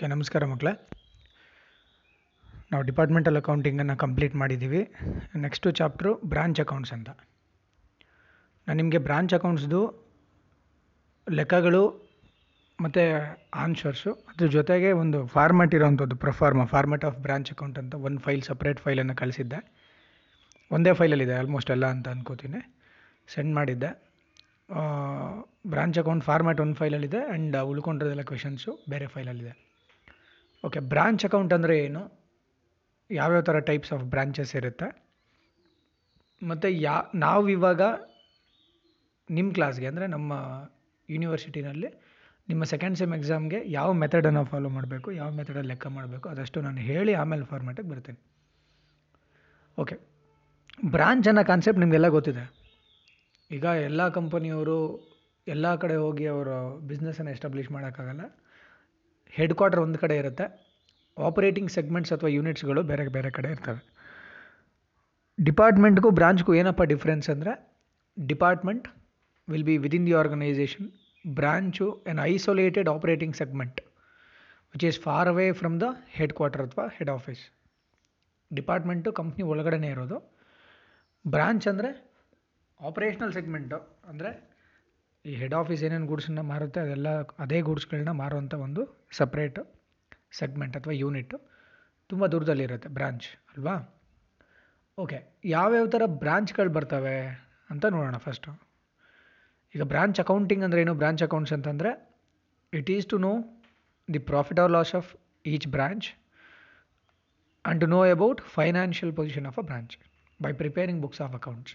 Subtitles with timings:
[0.00, 0.70] Okay, ನಮಸ್ಕಾರ ಮಕ್ಕಳೇ.
[2.72, 4.80] ನಾವು ಡಿಪಾರ್ಟ್ಮೆಂಟಲ್ ಅಕೌಂಟಿಂಗನ್ನು ಕಂಪ್ಲೀಟ್ ಮಾಡಿದ್ದೀವಿ.
[5.42, 7.10] ನೆಕ್ಸ್ಟು ಚಾಪ್ಟ್ರು ಬ್ರಾಂಚ್ ಅಕೌಂಟ್ಸ್ ಅಂತ.
[8.66, 9.80] ನಾನು ನಿಮಗೆ ಬ್ರಾಂಚ್ ಅಕೌಂಟ್ಸ್ದು
[11.26, 11.82] ಲೆಕ್ಕಗಳು
[12.78, 13.04] ಮತ್ತು
[13.64, 18.80] ಆನ್ಸರ್ಸು ಅದ್ರ ಜೊತೆಗೆ ಒಂದು format ಇರೋವಂಥದ್ದು proforma format of branch account ಅಂತ ಒಂದು ಫೈಲ್ ಸಪ್ರೇಟ್
[18.86, 19.62] ಫೈಲನ್ನು ಕಳಿಸಿದ್ದೆ.
[20.70, 22.62] ಒಂದೇ ಫೈಲಲ್ಲಿದೆ ಆಲ್ಮೋಸ್ಟ್ ಎಲ್ಲ ಅಂತ ಅನ್ಕೋತೀನಿ.
[23.34, 23.90] ಸೆಂಡ್ ಮಾಡಿದ್ದೆ.
[25.74, 29.69] ಬ್ರಾಂಚ್ ಅಕೌಂಟ್ ಫಾರ್ಮ್ಯಾಟ್ ಒಂದು ಫೈಲಲ್ಲಿದೆ ಆ್ಯಂಡ್ ಉಳ್ಕೊಂಡಿರೋದೆಲ್ಲ ಕ್ವೆಶನ್ಸು ಬೇರೆ ಫೈಲಲ್ಲಿದೆ
[30.64, 32.02] ಓಕೆ ಬ್ರಾಂಚ್ ಅಕೌಂಟ್ ಅಂದರೆ ಏನು?
[33.10, 34.88] ಯಾವ್ಯಾವ ಥರ ಟೈಪ್ಸ್ ಆಫ್ ಬ್ರಾಂಚಸ್ ಇರುತ್ತೆ?
[36.42, 36.96] ಮತ್ತು ಯಾ,
[37.26, 37.82] ನಾವು ಇವಾಗ
[39.28, 40.32] ನಿಮ್ಮ ಕ್ಲಾಸ್ಗೆ ಅಂದರೆ ನಮ್ಮ
[41.08, 41.88] ಯೂನಿವರ್ಸಿಟಿನಲ್ಲಿ
[42.48, 47.12] ನಿಮ್ಮ ಸೆಕೆಂಡ್ ಸೆಮ್ ಎಕ್ಸಾಮ್ಗೆ ಯಾವ ಮೆಥಡನ್ನು ಫಾಲೋ ಮಾಡಬೇಕು, ಯಾವ ಮೆಥಡಲ್ಲಿ ಲೆಕ್ಕ ಮಾಡಬೇಕು, ಅದಷ್ಟು ನಾನು ಹೇಳಿ
[47.22, 48.20] ಆಮೇಲೆ ಫಾರ್ಮ್ಯಾಟಿಗೆ ಬರ್ತೀನಿ.
[49.78, 49.96] ಓಕೆ
[50.94, 52.44] ಬ್ರಾಂಚ್ ಅನ್ನೋ ಕಾನ್ಸೆಪ್ಟ್ ನಿಮಗೆಲ್ಲ ಗೊತ್ತಿದೆ?
[53.50, 54.78] ಈಗ ಎಲ್ಲ ಕಂಪನಿಯವರು
[55.46, 56.56] ಎಲ್ಲ ಕಡೆ ಹೋಗಿ ಅವರು
[56.88, 58.24] ಬಿಸ್ನೆಸ್ಸನ್ನು ಎಸ್ಟಾಬ್ಲಿಷ್ ಮಾಡೋಕ್ಕಾಗಲ್ಲ
[59.36, 60.46] ಹೆಡ್ ಕ್ವಾರ್ಟರ್ ಒಂದು ಕಡೆ ಇರುತ್ತೆ.
[61.16, 63.80] ಆಪರೇಟಿಂಗ್ ಸೆಗ್ಮೆಂಟ್ಸ್ ಅಥವಾ ಯೂನಿಟ್ಸ್ಗಳು ಬೇರೆ ಬೇರೆ ಕಡೆ ಇರ್ತವೆ.
[65.38, 67.52] ಡಿಪಾರ್ಟ್ಮೆಂಟ್ಗೂ ಬ್ರಾಂಚ್ಗೂ ಏನಪ್ಪ ಡಿಫ್ರೆನ್ಸ್ ಅಂದರೆ
[68.16, 68.86] department
[69.48, 70.88] will be within the organisation
[71.24, 73.80] branch an isolated operating segment
[74.74, 75.86] which is far away from the
[76.18, 77.42] head quarter ಅಥವಾ ಹೆಡ್ ಆಫೀಸ್
[78.50, 80.18] ಡಿಪಾರ್ಟ್ಮೆಂಟು ಕಂಪ್ನಿ ಒಳಗಡೆನೇ ಇರೋದು.
[81.24, 81.90] ಬ್ರಾಂಚ್ ಅಂದರೆ
[82.80, 83.78] ಆಪರೇಷನಲ್ ಸೆಗ್ಮೆಂಟು
[84.10, 84.30] ಅಂದರೆ
[85.24, 89.58] ಈ ಹೆಡ್ ಆಫೀಸ್ ಏನೇನು ಗೂಡ್ಸನ್ನ ಮಾರುತ್ತೆ ಅದೆಲ್ಲ ಅದೇ ಗೂಡ್ಸ್ಗಳನ್ನ ಮಾರುವಂಥ ಒಂದು ಸಪ್ರೇಟ್
[90.30, 91.36] ಸೆಗ್ಮೆಂಟ್ ಅಥವಾ ಯೂನಿಟ್ಟು
[92.10, 93.74] ತುಂಬ ದೂರದಲ್ಲಿರುತ್ತೆ ಬ್ರಾಂಚ್ ಅಲ್ವಾ?
[94.98, 97.16] ಓಕೆ ಯಾವ್ಯಾವ ಥರ ಬ್ರಾಂಚ್ಗಳು ಬರ್ತವೆ
[97.70, 98.50] ಅಂತ ನೋಡೋಣ ಫಸ್ಟು
[99.74, 100.94] ಈಗ ಬ್ರಾಂಚ್ ಅಕೌಂಟಿಂಗ್ ಅಂದರೆ ಏನು?
[100.94, 101.90] ಬ್ರಾಂಚ್ ಅಕೌಂಟ್ಸ್ ಅಂತಂದರೆ
[102.72, 103.32] it is to know
[104.08, 105.10] the profit or loss of
[105.46, 106.08] each branch
[107.64, 109.94] and to know about financial position of a branch
[110.42, 111.74] by preparing books of accounts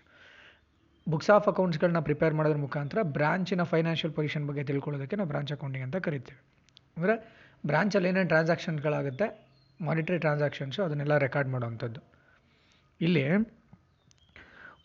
[1.08, 5.98] books of ಅಕೌಂಟ್ಸ್ಗಳನ್ನ prepare ಮಾಡೋದ್ರ ಮುಖಾಂತರ ಬ್ರಾಂಚಿನ financial position ಬಗ್ಗೆ ತಿಳ್ಕೊಳ್ಳೋದಕ್ಕೆ ನಾವು branch accounting ಅಂತ
[6.06, 6.40] ಕರಿತೀವಿ.
[6.98, 7.14] ಅಂದರೆ
[7.66, 9.28] ಬ್ರಾಂಚಲ್ಲಿ ಏನೇನು ಟ್ರಾನ್ಸಾಕ್ಷನ್ಗಳಾಗುತ್ತೆ
[9.80, 12.02] ಮಾನಿಟ್ರಿ ಟ್ರಾನ್ಸಾಕ್ಷನ್ಸು ಅದನ್ನೆಲ್ಲ ರೆಕಾರ್ಡ್ ಮಾಡೋವಂಥದ್ದು.
[13.02, 13.24] ಇಲ್ಲಿ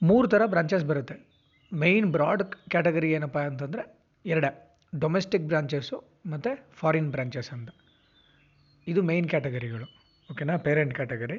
[0.02, 1.16] ಮೂರು ಥರ ಬ್ರಾಂಚಸ್ ಬರುತ್ತೆ.
[1.72, 2.42] ಮೈನ್ ಬ್ರಾಡ್
[2.72, 3.82] ಕ್ಯಾಟಗರಿ ಏನಪ್ಪ ಅಂತಂದರೆ
[4.24, 4.50] ಎರಡೇ
[4.92, 5.96] ಡೊಮೆಸ್ಟಿಕ್ ಬ್ರಾಂಚಸ್ಸು
[6.32, 7.70] ಮತ್ತು ಫಾರಿನ್ ಬ್ರಾಂಚಸ್ ಅಂತ.
[8.86, 9.86] ಇದು ಮೈನ್ ಕ್ಯಾಟಗರಿಗಳು
[10.30, 11.38] ಓಕೆನಾ ಪೇರೆಂಟ್ ಕ್ಯಾಟಗರಿ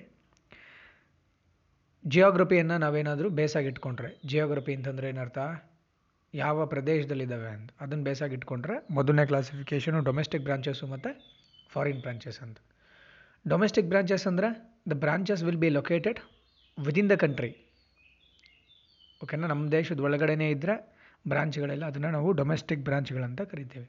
[2.06, 5.40] ಜಿಯೋಗ್ರಫಿಯನ್ನು ನಾವೇನಾದರೂ ಬೇಸಾಗಿ ಇಟ್ಕೊಂಡ್ರೆ ಜಿಯೋಗ್ರಫಿ ಅಂತಂದರೆ ಏನರ್ಥ?
[6.34, 11.10] ಯಾವ ಪ್ರದೇಶದಲ್ಲಿದ್ದಾವೆ ಅಂತ ಅದನ್ನು ಬೇಸಾಗಿ ಇಟ್ಕೊಂಡ್ರೆ ಮೊದಲನೇ ಕ್ಲಾಸಿಫಿಕೇಷನು ಡೊಮೆಸ್ಟಿಕ್ ಬ್ರಾಂಚಸ್ಸು ಮತ್ತು
[11.70, 12.58] ಫಾರಿನ್ ಬ್ರಾಂಚಸ್ ಅಂತ
[13.48, 14.50] ಡೊಮೆಸ್ಟಿಕ್ ಬ್ರಾಂಚಸ್ ಅಂದರೆ
[14.90, 16.20] the branches will be located
[16.80, 17.52] within the country
[19.24, 20.76] ಓಕೆನಾ ನಮ್ಮ ದೇಶದ ಒಳಗಡೆನೇ ಇದ್ದರೆ
[21.28, 23.88] ಬ್ರಾಂಚ್ಗಳೆಲ್ಲ ಅದನ್ನು ನಾವು ಡೊಮೆಸ್ಟಿಕ್ ಬ್ರಾಂಚ್ಗಳಂತ ಕರಿತೀವಿ.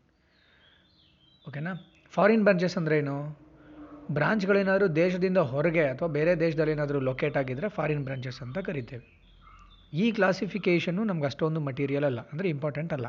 [1.49, 1.73] ಓಕೆನಾ
[2.13, 3.42] ಫಾರಿನ್ ಬ್ರಾಂಚಸ್ ಅಂದರೆ ಏನು?
[4.19, 9.05] ಬ್ರಾಂಚ್ಗಳೇನಾದರೂ ದೇಶದಿಂದ ಹೊರಗೆ ಅಥವಾ ಬೇರೆ ದೇಶದಲ್ಲಿ ಏನಾದರೂ ಲೊಕೇಟ್ ಆಗಿದ್ದರೆ ಫಾರಿನ್ ಬ್ರಾಂಚಸ್ ಅಂತ ಕರಿತೇವೆ.
[10.03, 13.09] ಈ ಕ್ಲಾಸಿಫಿಕೇಷನ್ನು ನಮ್ಗೆ ಅಷ್ಟೊಂದು ಮಟೀರಿಯಲ್ ಅಲ್ಲ, ಅಂದರೆ ಇಂಪಾರ್ಟೆಂಟ್ ಅಲ್ಲ.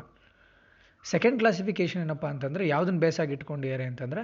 [1.04, 4.22] ಸೆಕೆಂಡ್ ಕ್ಲಾಸಿಫಿಕೇಷನ್ ಏನಪ್ಪ ಅಂತಂದರೆ ಯಾವುದನ್ನು ಬೇಸಾಗಿ ಇಟ್ಕೊಂಡಿದ್ದಾರೆ ಅಂತಂದರೆ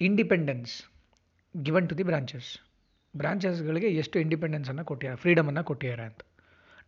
[0.00, 0.74] independence,
[1.54, 2.50] given to the branches.
[3.14, 6.20] ಬ್ರಾಂಚಸ್ಗಳಿಗೆ ಎಷ್ಟು ಇಂಡಿಪೆಂಡೆನ್ಸನ್ನು ಕೊಟ್ಟಿದ್ದಾರೆ, ಫ್ರೀಡಮನ್ನು ಕೊಟ್ಟಿದ್ದಾರೆ ಅಂತ.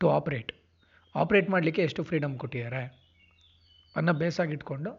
[0.00, 0.52] To operate.
[1.14, 2.82] ಆಪ್ರೇಟ್ ಮಾಡಲಿಕ್ಕೆ ಎಷ್ಟು ಫ್ರೀಡಮ್ ಕೊಟ್ಟಿದ್ದಾರೆ
[3.94, 4.90] ಅನ್ನೋ ಬೇಸಾಗಿ ಇಟ್ಕೊಂಡು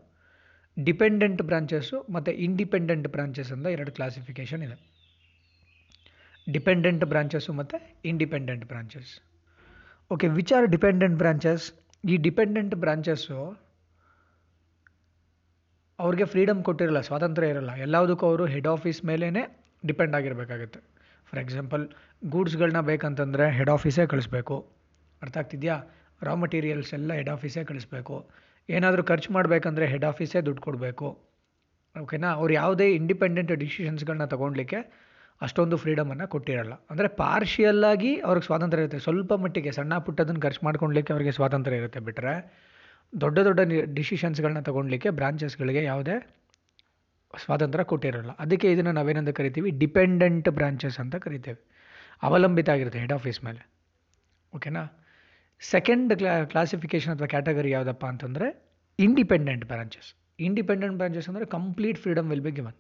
[0.77, 4.77] ಡಿಪೆಂಡೆಂಟ್ ಬ್ರಾಂಚಸ್ಸು ಮತ್ತು ಇಂಡಿಪೆಂಡೆಂಟ್ ಬ್ರಾಂಚಸ್ ಅಂತ ಎರಡು ಕ್ಲಾಸಿಫಿಕೇಷನ್ ಇದೆ.
[6.51, 9.11] ಡಿಪೆಂಡೆಂಟ್ ಬ್ರಾಂಚಸ್ಸು ಮತ್ತು independent branches.
[10.11, 11.73] Okay which are dependent branches
[12.09, 13.63] ಈ ಡಿಪೆಂಡೆಂಟ್ ಬ್ರಾಂಚಸ್ಸು
[15.99, 17.71] ಅವ್ರಿಗೆ ಫ್ರೀಡಮ್ ಕೊಟ್ಟಿರಲ್ಲ, ಸ್ವಾತಂತ್ರ್ಯ ಇರಲ್ಲ.
[17.75, 19.29] ಎಲ್ಲದಕ್ಕೂ ಅವರು ಹೆಡ್ ಆಫೀಸ್ ಮೇಲೇ
[19.85, 20.79] ಡಿಪೆಂಡ್ ಆಗಿರಬೇಕಾಗುತ್ತೆ.
[21.25, 21.89] ಫಾರ್ ಎಕ್ಸಾಂಪಲ್
[22.25, 24.71] ಗೂಡ್ಸ್ಗಳನ್ನ ಬೇಕಂತಂದರೆ ಹೆಡ್ ಆಫೀಸೇ ಕಳಿಸ್ಬೇಕು.
[25.21, 25.77] ಅರ್ಥ ಆಗ್ತಿದೆಯಾ?
[26.21, 28.29] ರಾ ಮಟೀರಿಯಲ್ಸ್ ಎಲ್ಲ ಹೆಡ್ ಆಫೀಸೇ ಕಳಿಸ್ಬೇಕು.
[28.69, 31.27] ಏನಾದರೂ ಖರ್ಚು ಮಾಡಬೇಕಂದ್ರೆ ಹೆಡ್ ಆಫೀಸೇ ದುಡ್ಡು ಕೊಡಬೇಕು.
[32.01, 35.03] ಓಕೆನಾ ಅವ್ರು ಯಾವುದೇ ಇಂಡಿಪೆಂಡೆಂಟ್ ಡಿಸಿಷನ್ಸ್ಗಳನ್ನ ತೊಗೊಳ್ಲಿಕ್ಕೆ
[35.41, 36.73] ಅಷ್ಟೊಂದು ಫ್ರೀಡಮನ್ನು ಕೊಟ್ಟಿರಲ್ಲ.
[36.89, 38.99] ಅಂದರೆ ಪಾರ್ಷಿಯಲ್ಲಾಗಿ ಅವ್ರಿಗೆ ಸ್ವಾತಂತ್ರ್ಯ ಇರುತ್ತೆ.
[38.99, 42.63] ಸ್ವಲ್ಪ ಮಟ್ಟಿಗೆ ಸಣ್ಣ ಪುಟ್ಟದನ್ನು ಖರ್ಚು ಮಾಡ್ಕೊಳ್ಲಿಕ್ಕೆ ಅವರಿಗೆ ಸ್ವಾತಂತ್ರ್ಯ ಇರುತ್ತೆ ಬಿಟ್ಟರೆ
[43.21, 43.59] ದೊಡ್ಡ ದೊಡ್ಡ
[43.93, 46.39] ಡಿಸಿಷನ್ಸ್ಗಳನ್ನ ತೊಗೊಳ್ಲಿಕ್ಕೆ ಬ್ರಾಂಚಸ್ಗಳಿಗೆ ಯಾವುದೇ
[47.45, 48.31] ಸ್ವಾತಂತ್ರ್ಯ ಕೊಟ್ಟಿರಲ್ಲ.
[48.39, 49.69] ಅದಕ್ಕೆ ಇದನ್ನು ನಾವೇನಂತ ಕರಿತೀವಿ?
[49.71, 51.69] ಡಿಪೆಂಡೆಂಟ್ ಬ್ರಾಂಚಸ್ ಅಂತ ಕರಿತೇವೆ.
[52.23, 53.69] ಅವಲಂಬಿತ ಆಗಿರುತ್ತೆ ಹೆಡ್ ಆಫೀಸ್ ಮೇಲೆ.
[54.55, 55.02] ಓಕೆನಾ
[55.71, 58.47] ಸೆಕೆಂಡ್ ಕ್ಲಾ ಕ್ಲಾಸಿಫಿಕೇಷನ್ ಅಥವಾ ಕ್ಯಾಟಗರಿ ಯಾವುದಪ್ಪ ಅಂತಂದರೆ
[58.99, 60.09] ಇಂಡಿಪೆಂಡೆಂಟ್ ಬ್ರಾಂಚಸ್
[60.39, 62.77] ಇಂಡಿಪೆಂಡೆಂಟ್ ಬ್ರಾಂಚಸ್ ಅಂದರೆ complete freedom will be given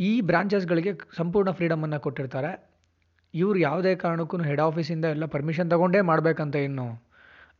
[0.00, 2.50] ಈ ಬ್ರಾಂಚಸ್ಗಳಿಗೆ ಸಂಪೂರ್ಣ ಫ್ರೀಡಮನ್ನು ಕೊಟ್ಟಿರ್ತಾರೆ.
[3.34, 6.86] ಇವ್ರು ಯಾವುದೇ ಕಾರಣಕ್ಕೂ ಹೆಡ್ ಆಫೀಸಿಂದ ಎಲ್ಲ ಪರ್ಮಿಷನ್ ತೊಗೊಂಡೇ ಮಾಡಬೇಕಂತ ಏನು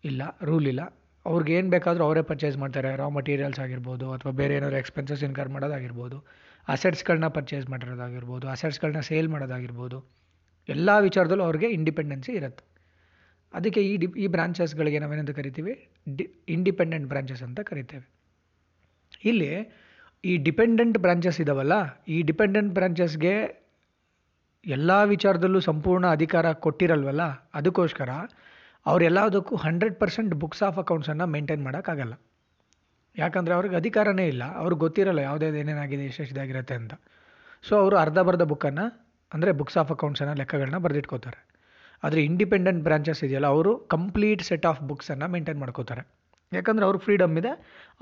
[0.05, 0.83] ಇಲ್ಲ ರೂಲ್ ಇಲ್ಲ.
[1.27, 2.97] ಅವ್ರಿಗೆ ಏನು ಬೇಕಾದರೂ ಅವರೇ ಪರ್ಚೇಸ್ ಮಾಡ್ತಾರೆ.
[2.97, 6.19] ರಾ ಮಟೀರಿಯಲ್ಸ್ ಆಗಿರ್ಬೋದು ಅಥವಾ ಬೇರೆ ಏನಾದ್ರು ಎಕ್ಸ್ಪೆನ್ಸಸ್ ಇನ್ಕರ್ ಮಾಡೋದಾಗಿರ್ಬೋದು.
[6.69, 8.49] ಅಸೆಟ್ಸ್ಗಳನ್ನ ಪರ್ಚೇಸ್ ಮಾಡಿರೋದಾಗಿರ್ಬೋದು.
[8.49, 9.99] ಅಸೆಟ್ಸ್ಗಳನ್ನ ಸೇಲ್ ಮಾಡೋದಾಗಿರ್ಬೋದು.
[10.69, 12.76] ಎಲ್ಲ ವಿಚಾರದಲ್ಲೂ ಅವ್ರಿಗೆ ಇಂಡಿಪೆಂಡೆನ್ಸಿ ಇರುತ್ತೆ.
[13.55, 15.75] ಅದಕ್ಕೆ ಈ ಡಿ ಈ ಬ್ರಾಂಚಸ್ಗಳಿಗೆ ನಾವೇನಂತ ಕರಿತೀವಿ?
[16.17, 16.25] ಡಿ
[16.57, 18.07] ಇಂಡಿಪೆಂಡೆಂಟ್ ಬ್ರಾಂಚಸ್ ಅಂತ ಕರಿತೇವೆ.
[19.31, 19.51] ಇಲ್ಲಿ
[20.25, 21.75] ಈ ಡಿಪೆಂಡೆಂಟ್ ಬ್ರಾಂಚಸ್ ಇದಾವಲ್ಲ,
[22.15, 23.35] ಈ ಡಿಪೆಂಡೆಂಟ್ ಬ್ರಾಂಚಸ್ಗೆ
[24.67, 27.25] ಎಲ್ಲ ವಿಚಾರದಲ್ಲೂ ಸಂಪೂರ್ಣ ಅಧಿಕಾರ ಕೊಟ್ಟಿರಲ್ವಲ್ಲ?
[27.59, 28.11] ಅದಕ್ಕೋಸ್ಕರ
[28.87, 32.15] ಅವರೆಲ್ಲದಕ್ಕೂ ಹಂಡ್ರೆಡ್ ಪರ್ಸೆಂಟ್ ಬುಕ್ಸ್ ಆಫ್ ಅಕೌಂಟ್ಸನ್ನು ಮೇಂಟೈನ್ ಮಾಡೋಕ್ಕಾಗಲ್ಲ.
[33.17, 34.45] ಯಾಕಂದರೆ ಅವ್ರಿಗೆ ಅಧಿಕಾರನೇ ಇಲ್ಲ.
[34.61, 36.95] ಅವ್ರಿಗೆ ಗೊತ್ತಿರಲ್ಲ ಯಾವುದ್ಯಾವ್ದು ಏನೇನಾಗಿದೆ, ಎಷ್ಟೆಷ್ಟಿದಾಗಿರುತ್ತೆ ಅಂತ.
[37.65, 38.87] ಸೊ ಅವರು ಅರ್ಧ ಬರ್ಧ ಬುಕ್ಕನ್ನು
[39.33, 41.41] ಅಂದರೆ ಬುಕ್ಸ್ ಆಫ್ ಅಕೌಂಟ್ಸನ್ನು ಲೆಕ್ಕಗಳನ್ನ ಬರೆದಿಟ್ಕೋತಾರೆ.
[42.05, 46.03] ಆದರೆ ಇಂಡಿಪೆಂಡೆಂಟ್ ಬ್ರಾಂಚಸ್ ಇದೆಯಲ್ಲ, ಅವರು ಕಂಪ್ಲೀಟ್ ಸೆಟ್ ಆಫ್ ಬುಕ್ಸನ್ನು ಮೇಂಟೈನ್ ಮಾಡ್ಕೋತಾರೆ.
[46.53, 47.53] ಯಾಕಂದರೆ ಅವ್ರ ಫ್ರೀಡಮ್ ಇದೆ,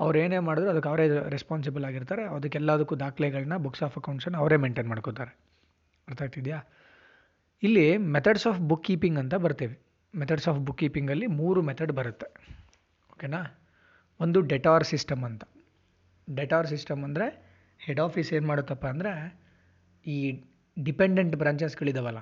[0.03, 1.05] ಅವ್ರು ಏನೇ ಮಾಡಿದ್ರು ಅದಕ್ಕೆ ಅವರೇ
[1.35, 5.33] ರೆಸ್ಪಾನ್ಸಿಬಲ್ ಆಗಿರ್ತಾರೆ ಅದಕ್ಕೆಲ್ಲದಕ್ಕೂ ದಾಖಲೆಗಳನ್ನ ಬುಕ್ಸ್ ಆಫ್ ಅಕೌಂಟ್ಸನ್ನು ಅವರೇ ಮೇಂಟೈನ್ ಮಾಡ್ಕೋತಾರೆ.
[6.07, 6.59] ಅರ್ಥ ಆಗ್ತಿದೆಯಾ?
[7.63, 9.75] ಇಲ್ಲಿ ಮೆಥಡ್ಸ್ ಆಫ್ ಬುಕ್ ಕೀಪಿಂಗ್ ಅಂತ ಬರ್ತೀವಿ.
[10.13, 12.27] ಮೆಥಡ್ಸ್ ಆಫ್ ಬುಕ್ ಕೀಪಿಂಗಲ್ಲಿ ಮೂರು ಮೆಥಡ್ ಬರುತ್ತೆ.
[13.13, 13.41] ಓಕೆನಾ
[14.19, 15.43] ಒಂದು ಡೆಟಾರ್ ಸಿಸ್ಟಮ್ ಅಂತ.
[16.27, 17.25] ಡೆಟಾರ್ ಸಿಸ್ಟಮ್ ಅಂದರೆ
[17.79, 19.11] ಹೆಡ್ ಆಫೀಸ್ ಏನು ಮಾಡುತ್ತಪ್ಪ ಅಂದರೆ
[20.05, 20.17] ಈ
[20.77, 22.21] ಡಿಪೆಂಡೆಂಟ್ ಬ್ರಾಂಚಸ್ಗಳಿದಾವಲ್ಲ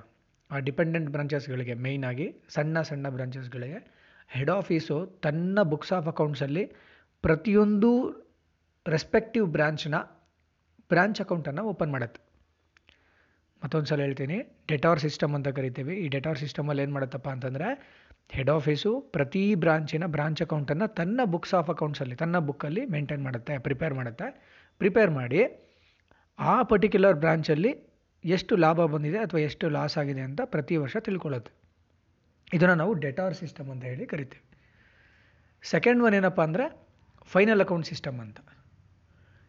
[0.54, 3.78] ಆ ಡಿಪೆಂಡೆಂಟ್ ಬ್ರಾಂಚಸ್ಗಳಿಗೆ ಮೇಯ್ನಾಗಿ ಸಣ್ಣ ಸಣ್ಣ ಬ್ರಾಂಚಸ್ಗಳಿಗೆ
[4.28, 6.64] ಹೆಡ್ ಆಫೀಸು ತನ್ನ ಬುಕ್ಸ್ ಆಫ್ ಅಕೌಂಟ್ಸಲ್ಲಿ
[7.24, 7.90] ಪ್ರತಿಯೊಂದು
[8.86, 9.94] ರೆಸ್ಪೆಕ್ಟಿವ್ ಬ್ರಾಂಚ್ನ
[10.90, 12.20] ಬ್ರಾಂಚ್ ಅಕೌಂಟನ್ನು ಓಪನ್ ಮಾಡುತ್ತೆ.
[13.62, 15.94] ಮತ್ತೊಂದು ಸಲ ಹೇಳ್ತೀನಿ ಡೆಟಾರ್ ಸಿಸ್ಟಮ್ ಅಂತ ಕರಿತೀವಿ.
[15.96, 17.68] ಈ ಡೆಟಾರ್ ಸಿಸ್ಟಮಲ್ಲಿ ಏನು ಮಾಡುತ್ತಪ್ಪ ಅಂತಂದರೆ
[18.28, 23.94] ಹೆಡ್ ಆಫೀಸು ಪ್ರತಿ ಬ್ರಾಂಚಿನ ಬ್ರಾಂಚ್ ಅಕೌಂಟನ್ನು ತನ್ನ ಬುಕ್ಸ್ ಆಫ್ ಅಕೌಂಟ್ಸಲ್ಲಿ ತನ್ನ ಬುಕ್ಕಲ್ಲಿ ಮೇಂಟೈನ್ ಮಾಡುತ್ತೆ ಪ್ರಿಪೇರ್
[23.94, 24.26] ಮಾಡುತ್ತೆ.
[24.78, 25.40] ಪ್ರಿಪೇರ್ ಮಾಡಿ
[26.38, 27.72] ಆ ಪರ್ಟಿಕ್ಯುಲರ್ ಬ್ರಾಂಚಲ್ಲಿ
[28.24, 31.52] ಎಷ್ಟು ಲಾಭ ಬಂದಿದೆ ಅಥವಾ ಎಷ್ಟು ಲಾಸ್ ಆಗಿದೆ ಅಂತ ಪ್ರತಿ ವರ್ಷ ತಿಳ್ಕೊಳ್ಳುತ್ತೆ
[32.56, 34.44] ಇದನ್ನು ನಾವು ಡೆಟಾರ್ ಸಿಸ್ಟಮ್ ಅಂತ ಹೇಳಿ ಕರಿತೀವಿ.
[35.62, 36.64] ಸೆಕೆಂಡ್ ಒನ್ ಏನಪ್ಪ ಅಂದರೆ
[37.34, 38.38] ಫೈನಲ್ ಅಕೌಂಟ್ ಸಿಸ್ಟಮ್ ಅಂತ.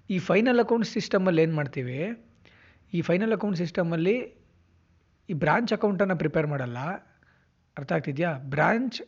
[0.09, 1.99] ಈ ಫೈನಲ್ ಅಕೌಂಟ್ ಸಿಸ್ಟಮಲ್ಲಿ ಏನು ಮಾಡ್ತೀವಿ?
[2.93, 4.15] ಈ ಫೈನಲ್ ಅಕೌಂಟ್ ಸಿಸ್ಟಮಲ್ಲಿ
[5.29, 6.79] ಈ ಬ್ರಾಂಚ್ ಅಕೌಂಟನ್ನು ಪ್ರಿಪೇರ್ ಮಾಡಲ್ಲ.
[7.77, 8.31] ಅರ್ಥ ಆಗ್ತಿದೆಯಾ?
[8.55, 8.99] ಬ್ರಾಂಚ್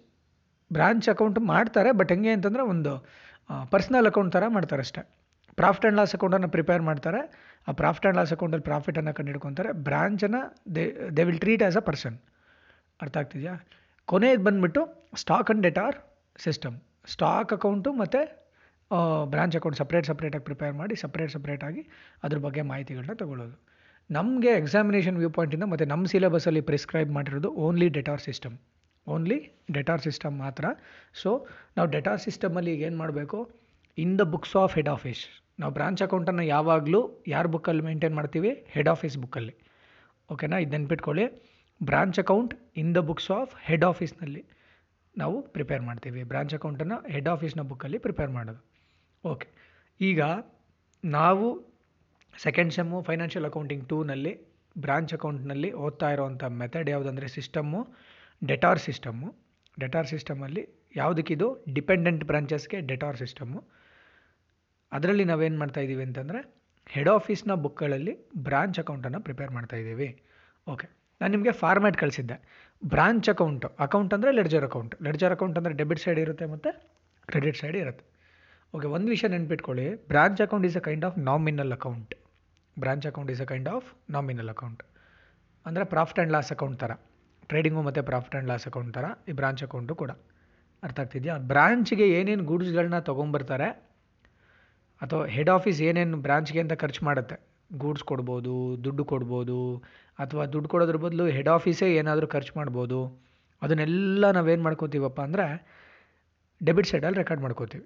[0.72, 2.94] ಬ್ರಾಂಚ್ ಅಕೌಂಟ್ ಮಾಡ್ತಾರೆ ಬಟ್ ಹೆಂಗೆ ಅಂತಂದರೆ ಒಂದು
[3.74, 5.04] ಪರ್ಸ್ನಲ್ ಅಕೌಂಟ್ ಥರ ಮಾಡ್ತಾರೆ ಅಷ್ಟೇ.
[5.60, 7.22] ಪ್ರಾಫಿಟ್ ಆ್ಯಂಡ್ ಲಾಸ್ ಅಕೌಂಟನ್ನು ಪ್ರಿಪೇರ್ ಮಾಡ್ತಾರೆ.
[7.68, 9.70] ಆ ಪ್ರಾಫಿಟ್ ಆ್ಯಂಡ್ ಲಾಸ್ ಅಕೌಂಟಲ್ಲಿ ಪ್ರಾಫಿಟನ್ನು ಕಂಡುಹಿಡ್ಕೊತಾರೆ.
[9.88, 10.42] ಬ್ರಾಂಚನ್ನು
[10.76, 10.84] they
[11.18, 12.18] they will treat as a person.
[13.04, 13.56] ಅರ್ಥ ಆಗ್ತಿದೆಯಾ?
[14.12, 14.82] ಕೊನೆಯದು ಬಂದುಬಿಟ್ಟು
[15.24, 15.98] stock and or
[16.46, 16.76] system.
[17.14, 18.22] Stock account ಮತ್ತು
[19.34, 21.82] ಬ್ರಾಂಚ್ ಅಕೌಂಟ್ ಸಪ್ರೇಟ್ ಸಪ್ರೇಟಾಗಿ ಪ್ರಿಪೇರ್ ಮಾಡಿ ಸಪ್ರೇಟ್ ಸಪ್ರೇಟಾಗಿ
[22.26, 23.56] ಅದ್ರ ಬಗ್ಗೆ ಮಾಹಿತಿಗಳನ್ನ ತಗೊಳ್ಳೋದು.
[24.10, 28.56] ನಮಗೆ ಎಕ್ಸಾಮಿನೇಷನ್ ವ್ಯೂ ಪಾಯಿಂಟಿಂದ ಮತ್ತು ನಮ್ಮ ಸಿಲೆಬಸಲ್ಲಿ ಪ್ರಿಸ್ಕ್ರೈಬ್ ಮಾಡಿರೋದು only debtor system.
[29.08, 29.38] Only
[29.78, 30.66] debtor system ಮಾತ್ರ.
[31.22, 31.30] ಸೊ
[31.78, 33.40] ನಾವು ಡೆಟಾರ್ ಸಿಸ್ಟಮಲ್ಲಿ ಈಗ ಏನು ಮಾಡಬೇಕು?
[33.98, 35.22] In the books of head office.
[35.60, 38.66] ನಾವು ಬ್ರಾಂಚ್ ಅಕೌಂಟನ್ನು ಯಾವಾಗಲೂ ಯಾರ ಬುಕ್ಕಲ್ಲಿ ಮೇಂಟೈನ್ ಮಾಡ್ತೀವಿ?
[38.68, 39.56] ಹೆಡ್ ಆಫೀಸ್ ಬುಕ್ಕಲ್ಲಿ.
[40.32, 40.58] ಓಕೆನಾ?
[40.58, 41.54] ಇದು ನೆನ್ಪಿಟ್ಕೊಳ್ಳಿ.
[41.84, 44.46] Branch account in the books of head ಆಫೀಸ್ನಲ್ಲಿ
[45.18, 46.24] ನಾವು ಪ್ರಿಪೇರ್ ಮಾಡ್ತೀವಿ.
[46.24, 48.62] ಬ್ರಾಂಚ್ ಅಕೌಂಟನ್ನು ಹೆಡ್ ಆಫೀಸ್ನ ಬುಕ್ಕಲ್ಲಿ ಪ್ರಿಪೇರ್ ಮಾಡೋದು.
[49.28, 49.48] ಓಕೆ.
[50.02, 50.22] ಈಗ
[51.04, 51.78] ನಾವು
[52.38, 54.40] ಸೆಕೆಂಡ್ ಸೆಮ್ಮು ಫೈನಾನ್ಷಿಯಲ್ ಅಕೌಂಟಿಂಗ್ ಟೂನಲ್ಲಿ
[54.78, 57.88] ಬ್ರಾಂಚ್ ಅಕೌಂಟ್ನಲ್ಲಿ ಓದ್ತಾ ಇರೋವಂಥ ಮೆಥಡ್ ಯಾವುದಂದರೆ ಸಿಸ್ಟಮ್ಮು,
[58.46, 59.36] ಡೆಟಾರ್ ಸಿಸ್ಟಮ್ಮು.
[59.80, 61.66] ಡೆಟಾರ್ ಸಿಸ್ಟಮಲ್ಲಿ ಯಾವುದಕ್ಕಿದು?
[61.74, 63.77] ಡಿಪೆಂಡೆಂಟ್ ಬ್ರಾಂಚಸ್ಗೆ ಡೆಟಾರ್ ಸಿಸ್ಟಮ್ಮು.
[64.92, 66.40] ಅದರಲ್ಲಿ ನಾವೇನು ಮಾಡ್ತಾ ಇದ್ದೀವಿ ಅಂತಂದರೆ
[66.96, 68.14] ಹೆಡ್ ಆಫೀಸ್ನ ಬುಕ್ಗಳಲ್ಲಿ
[68.48, 70.10] ಬ್ರಾಂಚ್ ಅಕೌಂಟನ್ನು ಪ್ರಿಪೇರ್ ಮಾಡ್ತಾ ಇದ್ದೀವಿ
[70.68, 70.88] ಓಕೆ
[71.22, 72.36] ನಾನು ನಿಮಗೆ ಫಾರ್ಮ್ಯಾಟ್ ಕಳಿಸಿದ್ದೆ.
[72.82, 76.70] ಬ್ರಾಂಚ್ ಅಕೌಂಟು ಅಕೌಂಟ್ ಅಂದರೆ ಲೆಡ್ಜರ್ ಅಕೌಂಟ್ ಲೆಡ್ಜರ್ ಅಕೌಂಟ್ ಅಂದರೆ ಡೆಬಿಟ್ ಸೈಡ್ ಇರುತ್ತೆ ಮತ್ತು
[77.30, 78.06] ಕ್ರೆಡಿಟ್ ಸೈಡ್ ಇರುತ್ತೆ.
[78.74, 79.88] ಓಕೆ ಒಂದು ವಿಷಯ ನೆನ್ಪಿಟ್ಕೊಳ್ಳಿ.
[80.12, 82.14] Branch account is a kind of nominal account
[82.78, 84.82] branch account is a kind of nominal account
[85.66, 86.92] ಅಂದರೆ ಪ್ರಾಫಿಟ್ ಆ್ಯಂಡ್ ಲಾಸ್ ಅಕೌಂಟ್ ಥರ
[87.50, 90.12] ಟ್ರೇಡಿಂಗು ಮತ್ತು ಪ್ರಾಫಿಟ್ ಆ್ಯಂಡ್ ಲಾಸ್ ಅಕೌಂಟ್ ಥರ ಈ ಬ್ರಾಂಚ್ ಅಕೌಂಟು ಕೂಡ.
[90.84, 91.36] ಅರ್ಥ ಆಗ್ತಿದೆಯಾ?
[91.52, 93.68] ಬ್ರಾಂಚ್ಗೆ ಏನೇನು ಗೂಡ್ಸ್ಗಳನ್ನ ತೊಗೊಂಬರ್ತಾರೆ
[95.02, 97.36] ಅಥವಾ ಹೆಡ್ ಆಫೀಸ್ ಏನೇನು ಬ್ರಾಂಚ್ಗೆ ಅಂತ ಖರ್ಚು ಮಾಡುತ್ತೆ?
[97.78, 98.54] ಗೂಡ್ಸ್ ಕೊಡ್ಬೋದು,
[98.84, 99.60] ದುಡ್ಡು ಕೊಡ್ಬೋದು,
[100.20, 103.00] ಅಥವಾ ದುಡ್ಡು ಕೊಡೋದ್ರ ಬದಲು ಹೆಡ್ ಆಫೀಸೇ ಏನಾದರೂ ಖರ್ಚು ಮಾಡ್ಬೋದು?
[103.62, 105.46] ಅದನ್ನೆಲ್ಲ ನಾವೇನು ಮಾಡ್ಕೋತೀವಪ್ಪ ಅಂದರೆ
[106.66, 107.86] ಡೆಬಿಟ್ ಸೈಡಲ್ಲಿ ರೆಕಾರ್ಡ್ ಮಾಡ್ಕೋತೀವಿ.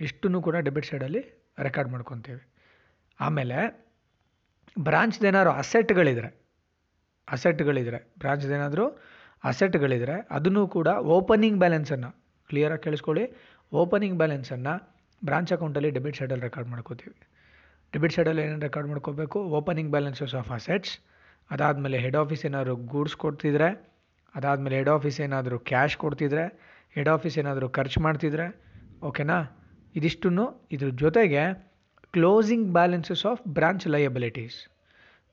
[0.00, 1.22] ಇಷ್ಟನ್ನು ಕೂಡ ಡೆಬಿಟ್ ಸೈಡಲ್ಲಿ
[1.58, 2.42] ರೆಕಾರ್ಡ್ ಮಾಡ್ಕೊತೀವಿ.
[3.20, 3.58] ಆಮೇಲೆ
[4.78, 6.30] ಬ್ರಾಂಚ್ದೇನಾದ್ರು ಅಸೆಟ್ಗಳಿದ್ರೆ
[7.28, 8.86] ಅಸೆಟ್ಗಳಿದ್ರೆ ಬ್ರಾಂಚ್ದೇನಾದರೂ
[9.44, 12.10] ಅಸೆಟ್ಗಳಿದ್ರೆ ಅದನ್ನು ಕೂಡ ಓಪನಿಂಗ್ ಬ್ಯಾಲೆನ್ಸನ್ನು
[12.50, 13.24] ಕ್ಲಿಯರಾಗಿ ಕೇಳಿಸ್ಕೊಳ್ಳಿ.
[13.72, 14.93] ಓಪನಿಂಗ್ ಬ್ಯಾಲೆನ್ಸನ್ನು
[15.24, 17.14] ಬ್ರಾಂಚ್ ಅಕೌಂಟಲ್ಲಿ ಡೆಬಿಟ್ ಸೈಡಲ್ಲಿ ರೆಕಾರ್ಡ್ ಮಾಡ್ಕೋತೀವಿ.
[17.92, 19.38] ಡೆಬಿಟ್ ಸೈಡಲ್ಲಿ ಏನೇನು ರೆಕಾರ್ಡ್ ಮಾಡ್ಕೋಬೇಕು?
[19.58, 20.94] ಓಪನಿಂಗ್ ಬ್ಯಾಲೆನ್ಸಸ್ ಆಫ್ ಅಸೆಟ್ಸ್
[21.50, 23.68] ಅದಾದಮೇಲೆ ಹೆಡ್ ಆಫೀಸ್ ಏನಾದರೂ ಗೂಡ್ಸ್ ಕೊಡ್ತಿದ್ರೆ,
[24.34, 26.44] ಅದಾದಮೇಲೆ ಹೆಡ್ ಆಫೀಸ್ ಏನಾದರೂ ಕ್ಯಾಶ್ ಕೊಡ್ತಿದ್ರೆ
[26.90, 28.46] ಹೆಡ್ ಆಫೀಸ್ ಏನಾದರೂ ಖರ್ಚು ಮಾಡ್ತಿದ್ರೆ
[29.02, 29.38] ಓಕೆನಾ
[29.94, 31.42] ಇದಿಷ್ಟನ್ನು ಇದ್ರ ಜೊತೆಗೆ
[32.12, 34.58] closing balances of branch liabilities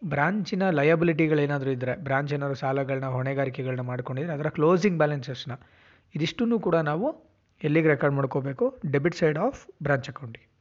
[0.03, 5.55] ಬ್ರಾಂಚಿನ ಲಯಬಿಲಿಟಿಗಳೇನಾದರೂ ಇದ್ದರೆ ಬ್ರಾಂಚ್ ಏನಾದರೂ ಸಾಲಗಳನ್ನ ಹೊಣೆಗಾರಿಕೆಗಳನ್ನ ಮಾಡ್ಕೊಂಡಿದ್ರೆ ಅದರ ಕ್ಲೋಸಿಂಗ್ ಬ್ಯಾಲೆನ್ಸಸ್ನ
[6.15, 7.07] ಇದಿಷ್ಟನ್ನು ಕೂಡ ನಾವು
[7.63, 8.79] ಎಲ್ಲಿಗೆ ರೆಕಾರ್ಡ್ ಮಾಡ್ಕೋಬೇಕು?
[8.91, 10.51] ಡೆಬಿಟ್ ಸೈಡ್ ಆಫ್ ಬ್ರಾಂಚ್ ಅಕೌಂಟಿಗೆ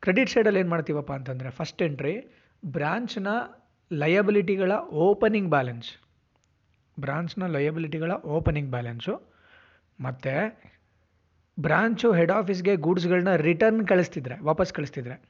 [0.00, 2.14] ಕ್ರೆಡಿಟ್ ಸೈಡಲ್ಲಿ ಏನು ಮಾಡ್ತೀವಪ್ಪ ಅಂತಂದರೆ ಫಸ್ಟ್ ಎಂಟ್ರಿ
[2.66, 3.28] ಬ್ರಾಂಚ್ನ
[3.92, 5.90] ಲಯಬಿಲಿಟಿಗಳ ಓಪನಿಂಗ್ ಬ್ಯಾಲೆನ್ಸ್
[7.00, 9.22] ಬ್ರಾಂಚ್ನ ಲಯಬಿಲಿಟಿಗಳ ಓಪನಿಂಗ್ ಬ್ಯಾಲೆನ್ಸು
[10.00, 10.62] ಮತ್ತು
[11.60, 15.22] ಬ್ರಾಂಚು ಹೆಡ್ ಆಫೀಸ್ಗೆ ಗೂಡ್ಸ್ಗಳನ್ನ ರಿಟರ್ನ್ ಕಳಿಸ್ತಿದ್ರೆ, ವಾಪಸ್ ಕಳಿಸ್ತಿದ್ರೆ.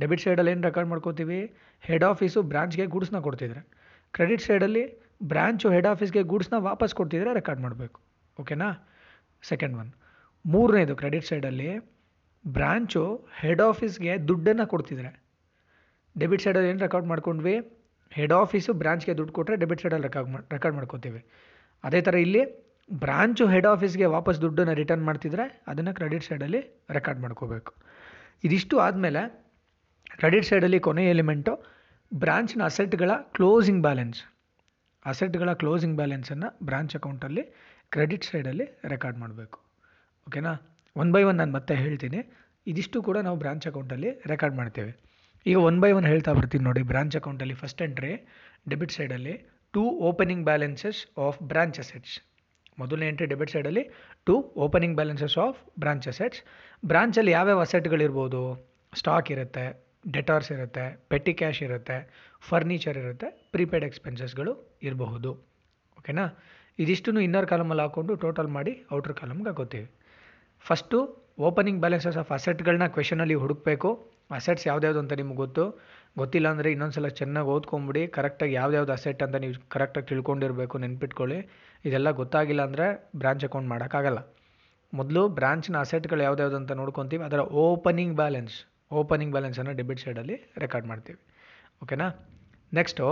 [0.00, 1.54] ಡೆಬಿಟ್ ಸೈಡಲ್ಲಿ ಏನು ರೆಕಾರ್ಡ್ ಮಾಡ್ಕೋತೀವಿ?
[1.80, 3.60] ಹೆಡ್ ಆಫೀಸು ಬ್ರಾಂಚ್ಗೆ ಗೂಡ್ಸ್ನ ಕೊಡ್ತಿದ್ರೆ.
[4.12, 8.00] ಕ್ರೆಡಿಟ್ ಸೈಡಲ್ಲಿ ಬ್ರಾಂಚು ಹೆಡ್ ಆಫೀಸ್ಗೆ ಗೂಡ್ಸ್ನ ವಾಪಸ್ ಕೊಡ್ತಿದ್ರೆ ರೆಕಾರ್ಡ್ ಮಾಡಬೇಕು.
[8.40, 8.88] ಓಕೆನಾ
[9.42, 9.90] ಸೆಕೆಂಡ್ ಒನ್
[10.46, 11.70] ಮೂರನೇದು ಕ್ರೆಡಿಟ್ ಸೈಡಲ್ಲಿ
[12.46, 15.24] ಬ್ರಾಂಚು ಹೆಡ್ ಆಫೀಸ್ಗೆ ದುಡ್ಡನ್ನು ಕೊಡ್ತಿದ್ರೆ.
[16.18, 17.54] ಡೆಬಿಟ್ ಸೈಡಲ್ಲಿ ಏನು ರೆಕಾರ್ಡ್ ಮಾಡ್ಕೊಂಡ್ವಿ?
[18.10, 21.26] ಹೆಡ್ ಆಫೀಸು ಬ್ರಾಂಚ್ಗೆ ದುಡ್ಡು ಕೊಟ್ಟರೆ ಡೆಬಿಟ್ ಸೈಡಲ್ಲಿ ರೆಕಾರ್ಡ್ ರೆಕಾರ್ಡ್ ಮಾಡ್ಕೋತೀವಿ.
[21.84, 22.42] ಅದೇ ಥರ ಇಲ್ಲಿ
[22.92, 27.74] ಬ್ರಾಂಚು ಹೆಡ್ ಆಫೀಸ್ಗೆ ವಾಪಸ್ ದುಡ್ಡನ್ನು ರಿಟರ್ನ್ ಮಾಡ್ತಿದ್ರೆ ಅದನ್ನು ಕ್ರೆಡಿಟ್ ಸೈಡಲ್ಲಿ ರೆಕಾರ್ಡ್ ಮಾಡ್ಕೋಬೇಕು.
[28.44, 29.22] ಇದಿಷ್ಟು ಆದಮೇಲೆ
[30.18, 31.64] ಕ್ರೆಡಿಟ್ ಸೈಡಲ್ಲಿ ಕೊನೆಯ ಎಲಿಮೆಂಟು
[32.14, 34.20] ಬ್ರಾಂಚ್ನ ಅಸೆಟ್ಗಳ ಕ್ಲೋಸಿಂಗ್ ಬ್ಯಾಲೆನ್ಸ್
[35.06, 39.58] ಅಸೆಟ್ಗಳ ಕ್ಲೋಸಿಂಗ್ ಬ್ಯಾಲೆನ್ಸನ್ನು ಬ್ರಾಂಚ್ ಅಕೌಂಟಲ್ಲಿ ಕ್ರೆಡಿಟ್ ಸೈಡಲ್ಲಿ ರೆಕಾರ್ಡ್ ಮಾಡಬೇಕು.
[40.26, 40.52] ಓಕೆನಾ
[40.96, 42.20] ಒನ್ ಬೈ ಒನ್ ನಾನು ಮತ್ತೆ ಹೇಳ್ತೀನಿ.
[42.70, 44.92] ಇದಿಷ್ಟು ಕೂಡ ನಾವು ಬ್ರಾಂಚ್ ಅಕೌಂಟಲ್ಲಿ ರೆಕಾರ್ಡ್ ಮಾಡ್ತೇವೆ.
[45.46, 48.12] ಈಗ ಒನ್ ಬೈ ಒನ್ ಹೇಳ್ತಾ ಬರ್ತೀನಿ ನೋಡಿ ಬ್ರಾಂಚ್ ಅಕೌಂಟಲ್ಲಿ ಫಸ್ಟ್ ಎಂಟ್ರಿ
[48.70, 49.34] ಡೆಬಿಟ್ ಸೈಡಲ್ಲಿ
[49.74, 52.14] to opening balances of branch assets
[52.80, 53.82] ಮೊದಲನೇ ಎಂಟ್ರಿ ಡೆಬಿಟ್ ಸೈಡಲ್ಲಿ
[54.28, 56.40] to opening balances of branch assets
[56.90, 58.40] ಬ್ರಾಂಚಲ್ಲಿ ಯಾವ್ಯಾವ ಅಸೆಟ್ಗಳಿರ್ಬೋದು
[58.92, 59.64] ಸ್ಟಾಕ್ ಇರುತ್ತೆ
[60.14, 61.96] ಡೆಟಾರ್ಸ್ ಇರುತ್ತೆ ಪೆಟ್ಟಿ ಕ್ಯಾಶ್ ಇರುತ್ತೆ
[62.48, 64.52] ಫರ್ನಿಚರ್ ಇರುತ್ತೆ ಪ್ರೀಪೇಯ್ಡ್ ಎಕ್ಸ್ಪೆನ್ಸಸ್ಗಳು
[64.88, 65.30] ಇರಬಹುದು.
[66.00, 66.24] ಓಕೆನಾ
[66.82, 69.86] ಇದಿಷ್ಟನ್ನು ಇನ್ನರ್ ಕಾಲಮಲ್ಲಿ ಹಾಕ್ಕೊಂಡು ಟೋಟಲ್ ಮಾಡಿ ಔಟ್ರ್ ಕಾಲಮ್ಗೆ ಹಾಕೋತೀವಿ.
[70.64, 70.98] ಫಸ್ಟು
[71.48, 73.88] ಓಪನಿಂಗ್ ಬ್ಯಾಲೆನ್ಸಸ್ ಆಫ್ ಅಸೆಟ್ಗಳನ್ನ ಕ್ವೆಶನಲ್ಲಿ ಹುಡುಕಬೇಕು.
[74.36, 75.64] ಅಸೆಟ್ಸ್ ಯಾವ್ದ್ಯಾವ್ದು ಅಂತ ನಿಮ್ಗೆ ಗೊತ್ತು.
[76.20, 78.02] ಗೊತ್ತಿಲ್ಲ ಅಂದರೆ ಇನ್ನೊಂದ್ಸಲ ಚೆನ್ನಾಗಿ ಓದ್ಕೊಂಬಿಡಿ.
[78.16, 81.38] ಕರೆಕ್ಟಾಗಿ ಯಾವ್ದ್ಯಾವ್ದು ಅಸೆಟ್ ಅಂತ ನೀವು ಕರೆಕ್ಟಾಗಿ ತಿಳ್ಕೊಂಡಿರಬೇಕು, ನೆನ್ಪಿಟ್ಕೊಳ್ಳಿ.
[81.88, 82.86] ಇದೆಲ್ಲ ಗೊತ್ತಾಗಿಲ್ಲ ಅಂದರೆ
[83.22, 84.20] ಬ್ರಾಂಚ್ ಅಕೌಂಟ್ ಮಾಡೋಕ್ಕಾಗಲ್ಲ.
[84.92, 87.22] ಮೊದಲು ಬ್ರಾಂಚ್ನ ಅಸೆಟ್ಗಳು ಯಾವ್ದ್ಯಾವ್ದು ಅಂತ ನೋಡ್ಕೊತೀವಿ.
[87.28, 88.56] ಅದರ ಓಪನಿಂಗ್ ಬ್ಯಾಲೆನ್ಸ್
[89.00, 91.18] ಓಪನಿಂಗ್ ಬ್ಯಾಲೆನ್ಸನ್ನು ಡೆಬಿಟ್ ಸೈಡಲ್ಲಿ ರೆಕಾರ್ಡ್ ಮಾಡ್ತೀವಿ.
[91.82, 92.06] ಓಕೆನಾ
[92.72, 93.04] ನೆಕ್ಸ್ಟು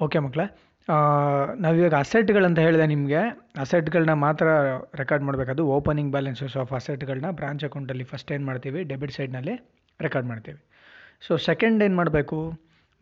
[0.00, 0.46] ಓಕೆ ಮಕ್ಕಳೇ
[1.64, 3.20] ನಾವಿವಾಗ ಅಸೆಟ್ಗಳಂತ ಹೇಳಿದೆ ನಿಮಗೆ.
[3.58, 4.46] ಅಸೆಟ್ಗಳನ್ನ ಮಾತ್ರ
[4.94, 8.82] ರೆಕಾರ್ಡ್ ಮಾಡಬೇಕದು ಓಪನಿಂಗ್ ಬ್ಯಾಲೆನ್ಸಸ್ ಆಫ್ ಅಸೆಟ್ಗಳನ್ನ ಬ್ರಾಂಚ್ ಅಕೌಂಟಲ್ಲಿ ಫಸ್ಟ್ ಏನು ಮಾಡ್ತೀವಿ?
[8.84, 9.54] ಡೆಬಿಟ್ ಸೈಡ್ನಲ್ಲಿ
[10.00, 10.58] ರೆಕಾರ್ಡ್ ಮಾಡ್ತೀವಿ.
[11.26, 12.38] ಸೊ ಸೆಕೆಂಡ್ ಏನು ಮಾಡಬೇಕು?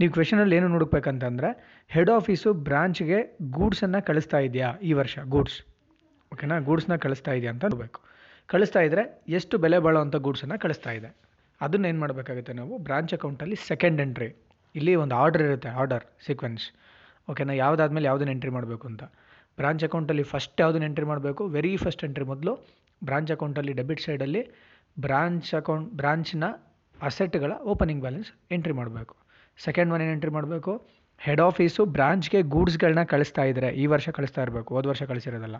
[0.00, 3.18] ನೀವು ಕ್ವೆಶನಲ್ಲಿ ಏನು ನೋಡಬೇಕಂತಂದರೆ ಹೆಡ್ ಆಫೀಸು ಬ್ರಾಂಚ್ಗೆ
[3.50, 5.18] ಗೂಡ್ಸನ್ನು ಕಳಿಸ್ತಾ ಇದೆಯಾ ಈ ವರ್ಷ?
[5.34, 5.58] ಗೂಡ್ಸ್
[6.32, 8.00] ಓಕೆನಾ ಗೂಡ್ಸ್ನ ಕಳಿಸ್ತಾ ಇದೆಯಾ ಅಂತ ನೋಡಬೇಕು.
[8.46, 11.10] ಕಳಿಸ್ತಾ ಇದ್ದರೆ ಎಷ್ಟು ಬೆಲೆ ಬಾಳುವಂಥ ಗೂಡ್ಸನ್ನು ಕಳಿಸ್ತಾ ಇದೆ.
[11.60, 12.78] ಅದನ್ನ ಏನು ಮಾಡಬೇಕಾಗುತ್ತೆ ನಾವು?
[12.78, 14.28] ಬ್ರಾಂಚ್ ಅಕೌಂಟಲ್ಲಿ ಸೆಕೆಂಡ್ ಎಂಟ್ರಿ
[14.74, 16.66] ಇಲ್ಲಿ ಒಂದು ಆರ್ಡರ್ ಇರುತ್ತೆ ಆರ್ಡರ್ ಸೀಕ್ವೆನ್ಸ್
[17.28, 19.02] ಓಕೆನಾ ಯಾವುದಾದ್ಮೇಲೆ ಯಾವುದನ್ನು ಎಂಟ್ರಿ ಮಾಡಬೇಕು ಅಂತ.
[19.56, 21.42] ಬ್ರಾಂಚ್ ಅಕೌಂಟಲ್ಲಿ ಫಸ್ಟ್ ಯಾವುದನ್ನು ಎಂಟ್ರಿ ಮಾಡಬೇಕು?
[21.48, 22.52] ವೆರಿ ಫಸ್ಟ್ ಎಂಟ್ರಿ ಮೊದಲು
[23.04, 24.42] ಬ್ರಾಂಚ್ ಅಕೌಂಟಲ್ಲಿ ಡೆಬಿಟ್ ಸೈಡಲ್ಲಿ
[25.00, 26.44] ಬ್ರಾಂಚ್ ಅಕೌಂಟ್ ಬ್ರಾಂಚ್ನ
[27.02, 29.16] ಅಸೆಟ್ಗಳ ಓಪನಿಂಗ್ ಬ್ಯಾಲೆನ್ಸ್ ಎಂಟ್ರಿ ಮಾಡಬೇಕು.
[29.58, 30.72] ಸೆಕೆಂಡ್ ಒನ್ ಏನು ಎಂಟ್ರಿ ಮಾಡಬೇಕು?
[31.18, 35.56] ಹೆಡ್ ಆಫೀಸು ಬ್ರಾಂಚ್ಗೆ ಗೂಡ್ಸ್ಗಳನ್ನ ಕಳಿಸ್ತಾ ಇದ್ದರೆ ಈ ವರ್ಷ ಕಳಿಸ್ತಾ ಇರಬೇಕು, ಹೋದ ವರ್ಷ ಕಳಿಸಿರೋದಲ್ಲ.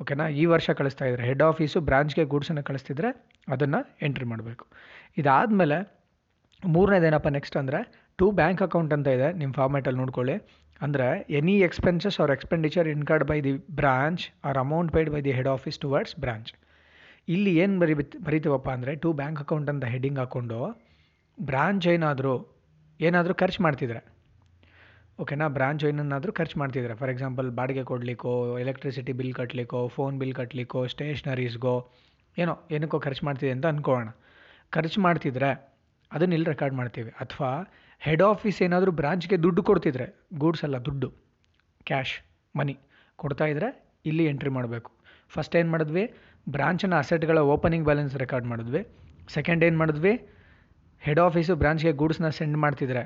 [0.00, 3.10] ಓಕೆನಾ ಈ ವರ್ಷ ಕಳಿಸ್ತಾ ಇದ್ದಾರೆ ಹೆಡ್ ಆಫೀಸು ಬ್ರಾಂಚ್ಗೆ ಗೂಡ್ಸನ್ನು ಕಳಿಸ್ತಿದ್ರೆ
[3.48, 4.66] ಅದನ್ನು ಎಂಟ್ರಿ ಮಾಡಬೇಕು.
[5.16, 5.78] ಇದಾದಮೇಲೆ
[6.64, 7.80] ಮೂರನೇದೇನಪ್ಪ ನೆಕ್ಸ್ಟ್ ಅಂದರೆ
[8.20, 10.36] ಟು ಬ್ಯಾಂಕ್ ಅಕೌಂಟ್ ಅಂತ ಇದೆ ನಿಮ್ಮ ಫಾರ್ಮ್ಯಾಟಲ್ಲಿ ನೋಡ್ಕೊಳ್ಳಿ.
[10.80, 11.06] ಅಂದರೆ
[11.38, 15.78] any expenses or expenditure incurred by the branch or amount paid by the head office
[15.84, 16.50] towards branch
[17.34, 17.94] ಇಲ್ಲಿ ಏನು ಬರಿ
[18.26, 20.58] ಬರಿತೀವಪ್ಪ ಅಂದರೆ ಟು ಬ್ಯಾಂಕ್ ಅಕೌಂಟ್ ಅಂತ ಹೆಡ್ಡಿಂಗ್ ಹಾಕ್ಕೊಂಡು
[21.38, 22.34] ಬ್ರಾಂಚ್ ಏನಾದರೂ
[23.00, 24.00] ಏನಾದರೂ ಖರ್ಚು ಮಾಡ್ತಿದ್ರೆ.
[25.18, 26.94] ಓಕೆನಾ ಬ್ರಾಂಚ್ ಏನನ್ನಾದರೂ ಖರ್ಚು ಮಾಡ್ತಿದ್ರೆ.
[27.00, 28.32] ಫಾರ್ ಎಕ್ಸಾಂಪಲ್ ಬಾಡಿಗೆ ಕೊಡಲಿಕ್ಕೋ
[28.62, 31.74] ಎಲೆಕ್ಟ್ರಿಸಿಟಿ ಬಿಲ್ ಕಟ್ಟಲಿಕ್ಕೋ ಫೋನ್ ಬಿಲ್ ಕಟ್ಟಲಿಕ್ಕೋ ಸ್ಟೇಷ್ನರೀಸ್ಗೋ
[32.36, 34.10] ಏನೋ, ಏನಕ್ಕೋ ಖರ್ಚು ಮಾಡ್ತಿದೆ ಅಂತ ಅಂದ್ಕೊಳ್ಳೋಣ
[34.76, 35.50] ಖರ್ಚು ಮಾಡ್ತಿದ್ರೆ
[36.10, 37.10] ಅದನ್ನ ಇಲ್ಲಿ ರೆಕಾರ್ಡ್ ಮಾಡ್ತೀವಿ.
[37.24, 37.50] ಅಥವಾ
[38.04, 40.06] ಹೆಡ್ ಆಫೀಸ್ ಏನಾದರೂ ಬ್ರಾಂಚ್ಗೆ ದುಡ್ಡು ಕೊಡ್ತಿದ್ರೆ
[40.42, 41.08] ಗೂಡ್ಸ್ ಅಲ್ಲ, ದುಡ್ಡು
[41.88, 42.14] ಕ್ಯಾಶ್
[42.58, 42.74] ಮನಿ
[43.22, 43.68] ಕೊಡ್ತಾ ಇದ್ರೆ
[44.10, 44.90] ಇಲ್ಲಿ ಎಂಟ್ರಿ ಮಾಡಬೇಕು.
[45.34, 46.04] ಫಸ್ಟ್ ಏನು ಮಾಡಿದ್ವಿ?
[46.54, 48.82] ಬ್ರಾಂಚ್ನ ಅಸೆಟ್ಗಳ ಓಪನಿಂಗ್ ಬ್ಯಾಲೆನ್ಸ್ ರೆಕಾರ್ಡ್ ಮಾಡಿದ್ವಿ.
[49.36, 50.12] ಸೆಕೆಂಡ್ ಏನು ಮಾಡಿದ್ವಿ?
[51.06, 53.02] ಹೆಡ್ ಆಫೀಸು ಬ್ರಾಂಚ್ಗೆ ಗೂಡ್ಸ್ನ ಸೆಂಡ್ ಮಾಡ್ತಿದ್ರೆ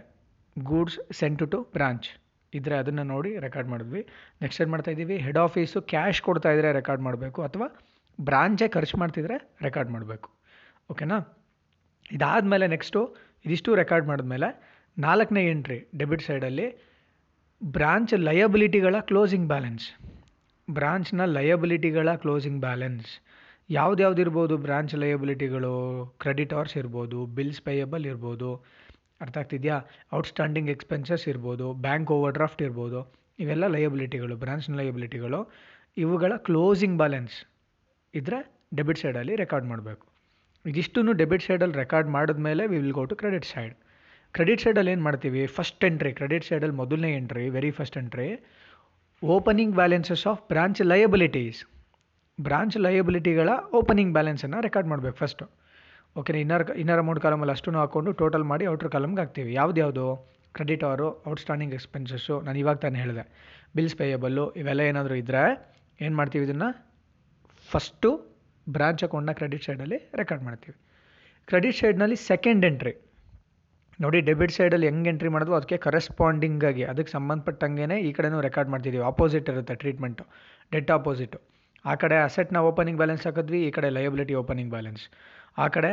[0.56, 2.08] ಗೂಡ್ಸ್ ಸೆಂಟ್ ಟು ಬ್ರಾಂಚ್
[2.52, 4.02] ಇದ್ದರೆ ಅದನ್ನು ನೋಡಿ ರೆಕಾರ್ಡ್ ಮಾಡಿದ್ವಿ.
[4.42, 5.16] ನೆಕ್ಸ್ಟ್ ಏನು ಮಾಡ್ತಾ ಇದ್ದೀವಿ?
[5.26, 7.66] ಹೆಡ್ ಆಫೀಸು ಕ್ಯಾಶ್ ಕೊಡ್ತಾ ಇದ್ದರೆ ರೆಕಾರ್ಡ್ ಮಾಡಬೇಕು, ಅಥವಾ
[8.18, 10.28] ಬ್ರಾಂಚೇ ಖರ್ಚು ಮಾಡ್ತಿದ್ರೆ ರೆಕಾರ್ಡ್ ಮಾಡಬೇಕು.
[10.92, 11.18] ಓಕೆನಾ
[12.16, 13.00] ಇದಾದಮೇಲೆ ನೆಕ್ಸ್ಟು
[13.46, 14.48] ಇದಿಷ್ಟು ರೆಕಾರ್ಡ್ ಮಾಡಿದ್ಮೇಲೆ
[14.96, 16.64] ನಾಲ್ಕನೇ ಎಂಟ್ರಿ ಡೆಬಿಟ್ ಸೈಡಲ್ಲಿ
[17.62, 19.86] ಬ್ರಾಂಚ್ ಲಯಬಿಲಿಟಿಗಳ ಕ್ಲೋಸಿಂಗ್ ಬ್ಯಾಲೆನ್ಸ್.
[20.70, 23.08] ಬ್ರಾಂಚ್ನ ಲಯಬಿಲಿಟಿಗಳ ಕ್ಲೋಸಿಂಗ್ ಬ್ಯಾಲೆನ್ಸ್.
[23.70, 25.74] ಯಾವ್ದ್ಯಾವ್ದು ಇರ್ಬೋದು ಬ್ರಾಂಚ್ ಲಯಬಿಲಿಟಿಗಳು?
[26.18, 28.50] ಕ್ರೆಡಿಟಾರ್ಸ್ ಇರ್ಬೋದು, ಬಿಲ್ಸ್ ಪೇಯಬಲ್ ಇರ್ಬೋದು,
[29.20, 29.76] ಅರ್ಥ ಆಗ್ತಿದೆಯಾ?
[30.12, 33.00] ಔಟ್ಸ್ಟ್ಯಾಂಡಿಂಗ್ ಎಕ್ಸ್ಪೆನ್ಸಸ್ ಇರ್ಬೋದು, ಬ್ಯಾಂಕ್ ಓವರ್ ಡ್ರಾಫ್ಟ್ ಇರ್ಬೋದು,
[33.38, 35.40] ಇವೆಲ್ಲ ಲಯಬಿಲಿಟಿಗಳು, ಬ್ರಾಂಚ್ನ ಲಯಬಿಲಿಟಿಗಳು,
[35.96, 37.36] ಇವುಗಳ ಕ್ಲೋಸಿಂಗ್ ಬ್ಯಾಲೆನ್ಸ್
[38.14, 38.40] ಇದ್ರೆ
[38.74, 40.06] ಡೆಬಿಟ್ ಸೈಡಲ್ಲಿ ರೆಕಾರ್ಡ್ ಮಾಡಬೇಕು.
[40.64, 43.74] ಇದಿಷ್ಟನ್ನು ಡೆಬಿಟ್ ಸೈಡಲ್ಲಿ ರೆಕಾರ್ಡ್ ಮಾಡಿದ್ಮೇಲೆ we will go to credit side.
[44.34, 45.46] Credit ಸೈಡಲ್ಲಿ ಏನು ಮಾಡ್ತೀವಿ?
[45.46, 48.28] ಫಸ್ಟ್ ಎಂಟ್ರಿ ಕ್ರೆಡಿಟ್ ಸೈಡಲ್ಲಿ ಮೊದಲನೇ entry very first entry
[49.22, 51.60] opening balances of branch liabilities
[52.40, 55.46] branch ಲಯಬಿಲಿಟಿಗಳ opening ಬ್ಯಾಲೆನ್ಸನ್ನು ರೆಕಾರ್ಡ್ ಮಾಡಬೇಕು first
[56.16, 59.52] okay inner inner amount ಕಾಲಮಲ್ಲಿ ಅಷ್ಟು ಹಾಕ್ಕೊಂಡು ಟೋಟಲ್ ಮಾಡಿ ಔಟ್ರ್ ಕಾಲಮ್ಗೆ ಹಾಕ್ತೀವಿ.
[59.54, 60.06] ಯಾವ್ದು
[60.54, 63.24] ಕ್ರೆಡಿಟ್ ಅವರು ಔಟ್ಸ್ಟ್ಯಾಂಡಿಂಗ್ ಎಕ್ಸ್ಪೆನ್ಸಸ್ಸು ನಾನು ಇವಾಗ ತಾನೇ ಹೇಳಿದೆ.
[63.76, 65.42] ಬಿಲ್ಸ್ ಪೇಯಬಲ್ಲು ಇವೆಲ್ಲ ಏನಾದರೂ ಇದ್ದರೆ
[66.00, 66.68] ಏನು ಮಾಡ್ತೀವಿ ಇದನ್ನು?
[67.68, 68.10] ಫಸ್ಟು
[68.68, 70.76] ಬ್ರಾಂಚ್ ಅಕೌಂಟ್ನ ಕ್ರೆಡಿಟ್ ಸೈಡಲ್ಲಿ ರೆಕಾರ್ಡ್ ಮಾಡ್ತೀವಿ.
[71.46, 72.92] ಕ್ರೆಡಿಟ್ ಸೈಡ್ನಲ್ಲಿ ಸೆಕೆಂಡ್ ಎಂಟ್ರಿ
[74.02, 79.04] ನೋಡಿ ಡೆಬಿಟ್ ಸೈಡಲ್ಲಿ ಹೆಂಗೆ ಎಂಟ್ರಿ ಮಾಡೋದು ಅದಕ್ಕೆ ಕರೆಸ್ಪಾಂಡಿಂಗ್ ಆಗಿ, ಅದಕ್ಕೆ ಸಂಬಂಧಪಟ್ಟಂಗೆ ಈ ಕಡೆನೂ ರೆಕಾರ್ಡ್ ಮಾಡ್ತಿದ್ದೀವಿ
[79.12, 80.24] ಆಪೋಸಿಟ್ ಇರುತ್ತೆ ಟ್ರೀಟ್ಮೆಂಟು
[80.74, 81.36] ಡೆಟ್ ಆಪೋಸಿಟ್
[81.90, 85.04] ಆ ಕಡೆ ಅಸೆಟ್ನ ಓಪನಿಂಗ್ ಬ್ಯಾಲೆನ್ಸ್ ಹಾಕಿದ್ವಿ, ಈ ಕಡೆ ಲಯಬಿಲಿಟಿ ಓಪನಿಂಗ್ ಬ್ಯಾಲೆನ್ಸ್
[85.64, 85.92] ಆ ಕಡೆ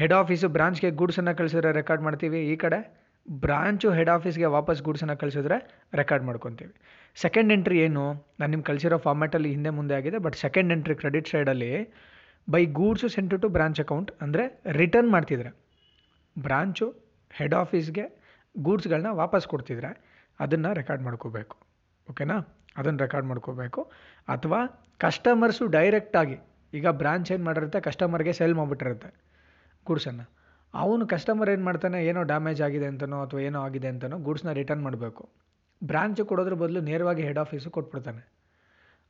[0.00, 2.40] ಹೆಡ್ ಆಫೀಸು ಬ್ರಾಂಚ್ಗೆ ಗೂಡ್ಸನ್ನು ಕಳಿಸಿದ್ರೆ ರೆಕಾರ್ಡ್ ಮಾಡ್ತೀವಿ.
[2.52, 2.78] ಈ ಕಡೆ
[3.26, 5.56] ಬ್ರಾಂಚು ಹೆಡ್ ಆಫೀಸ್ಗೆ ವಾಪಸ್ ಗೂಡ್ಸನ್ನು ಕಳಿಸಿದ್ರೆ
[6.00, 6.72] ರೆಕಾರ್ಡ್ ಮಾಡ್ಕೊತೀವಿ.
[7.16, 8.04] ಸೆಕೆಂಡ್ ಎಂಟ್ರಿ ಏನು?
[8.40, 11.72] ನಾನು ನಿಮ್ಗೆ ಕಳಿಸಿರೋ ಫಾರ್ಮ್ಯಾಟಲ್ಲಿ ಹಿಂದೆ ಮುಂದೆ ಆಗಿದೆ ಬಟ್ ಸೆಕೆಂಡ್ ಎಂಟ್ರಿ ಕ್ರೆಡಿಟ್ ಸೈಡಲ್ಲಿ
[12.48, 14.44] by goods sent to branch account ಅಂದರೆ
[14.80, 15.50] ರಿಟರ್ನ್ ಮಾಡ್ತಿದ್ರೆ.
[16.42, 16.94] ಬ್ರಾಂಚು
[17.30, 18.04] ಹೆಡ್ ಆಫೀಸ್ಗೆ
[18.58, 19.90] ಗೂಡ್ಸ್ಗಳನ್ನ ವಾಪಸ್ ಕೊಡ್ತಿದ್ರೆ
[20.40, 21.56] ಅದನ್ನು ರೆಕಾರ್ಡ್ ಮಾಡ್ಕೋಬೇಕು.
[22.10, 22.36] ಓಕೆನಾ?
[22.76, 23.82] ಅದನ್ನು ರೆಕಾರ್ಡ್ ಮಾಡ್ಕೋಬೇಕು.
[24.28, 26.36] ಅಥವಾ ಕಸ್ಟಮರ್ಸು ಡೈರೆಕ್ಟಾಗಿ
[26.74, 27.80] ಈಗ ಬ್ರಾಂಚ್ ಏನು ಮಾಡಿರುತ್ತೆ?
[27.80, 29.14] ಕಸ್ಟಮರ್ಗೆ ಸೇಲ್ ಮಾಡಿಬಿಟ್ಟಿರುತ್ತೆ
[29.86, 30.30] ಗೂಡ್ಸನ್ನು.
[30.74, 32.06] ಅವನು ಕಸ್ಟಮರ್ ಏನು ಮಾಡ್ತಾನೆ?
[32.06, 35.28] ಏನೋ ಡ್ಯಾಮೇಜ್ ಆಗಿದೆ ಅಂತನೋ ಅಥವಾ ಏನೋ ಆಗಿದೆ ಅಂತನೋ ಗೂಡ್ಸ್ನ ರಿಟರ್ನ್ ಮಾಡಬೇಕು.
[35.84, 38.32] ಬ್ರಾಂಚ್ ಕೊಡೋದ್ರ ಬದಲು ನೇರವಾಗಿ ಹೆಡ್ ಆಫೀಸು ಕೊಟ್ಬಿಡ್ತಾನೆ.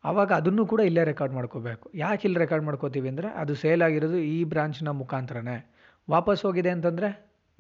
[0.05, 1.91] ಆವಾಗ ಅದನ್ನು ಕೂಡ ಇಲ್ಲೇ ರೆಕಾರ್ಡ್ ಮಾಡ್ಕೋಬೇಕು.
[1.95, 5.80] ಯಾಕೆ ಇಲ್ಲಿ ರೆಕಾರ್ಡ್ ಮಾಡ್ಕೋತೀವಿ ಅಂದರೆ ಅದು ಸೇಲ್ ಆಗಿರೋದು ಈ ಬ್ರಾಂಚ್ನ ಮುಖಾಂತರನೇ.
[6.11, 7.09] ವಾಪಸ್ ಹೋಗಿದೆ ಅಂತಂದರೆ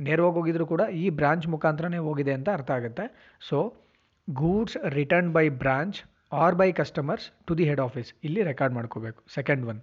[0.01, 3.05] ನೇರವಾಗಿ ಹೋಗಿದ್ರು ಕೂಡ ಈ ಬ್ರಾಂಚ್ ಮುಖಾಂತರನೇ ಹೋಗಿದೆ ಅಂತ ಅರ್ಥ ಆಗುತ್ತೆ.
[3.49, 3.59] So
[4.31, 5.99] goods return by branch
[6.33, 8.15] or by customers to the head office.
[8.25, 9.23] ಇಲ್ಲಿ ರೆಕಾರ್ಡ್ ಮಾಡ್ಕೋಬೇಕು.
[9.35, 9.81] Second one.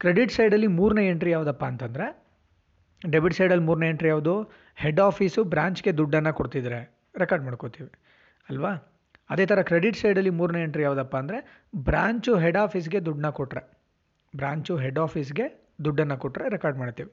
[0.00, 2.06] ಕ್ರೆಡಿಟ್ ಸೈಡಲ್ಲಿ ಮೂರನೇ ಎಂಟ್ರಿ ಯಾವುದಪ್ಪ ಅಂತಂದರೆ,
[3.10, 4.34] ಡೆಬಿಟ್ ಸೈಡಲ್ಲಿ ಮೂರನೇ ಎಂಟ್ರಿ ಯಾವುದು?
[4.74, 6.80] ಹೆಡ್ ಆಫೀಸು ಬ್ರಾಂಚ್ಗೆ ದುಡ್ಡನ್ನು ಕೊಡ್ತಿದ್ರೆ.
[7.18, 7.90] ರೆಕಾರ್ಡ್ ಮಾಡ್ಕೋತೀವಿ.
[8.48, 8.72] ಅಲ್ವಾ?
[9.30, 11.38] ಅದೇ ಥರ ಕ್ರೆಡಿಟ್ ಸೈಡಲ್ಲಿ ಮೂರನೇ ಎಂಟ್ರಿ ಯಾವುದಪ್ಪ ಅಂದರೆ,
[11.76, 13.62] ಬ್ರಾಂಚು ಹೆಡ್ ಆಫೀಸ್ಗೆ ದುಡ್ಡನ್ನ ಕೊಟ್ಟರೆ
[14.36, 15.46] ಬ್ರಾಂಚು ಹೆಡ್ ಆಫೀಸ್ಗೆ
[15.84, 17.10] ದುಡ್ಡನ್ನು ಕೊಟ್ಟರೆ ರೆಕಾರ್ಡ್ ಮಾಡ್ತೀವಿ.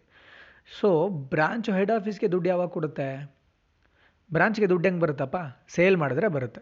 [0.79, 3.35] ಸೊ ಬ್ರಾಂಚು ಹೆಡ್ ಆಫೀಸ್ಗೆ ದುಡ್ಡು ಯಾವಾಗ ಕೊಡುತ್ತೆ?
[4.33, 5.37] ಬ್ರಾಂಚ್ಗೆ ದುಡ್ಡು ಹೆಂಗೆ ಬರುತ್ತಪ್ಪ?
[5.67, 6.61] ಸೇಲ್ ಮಾಡಿದ್ರೆ ಬರುತ್ತೆ.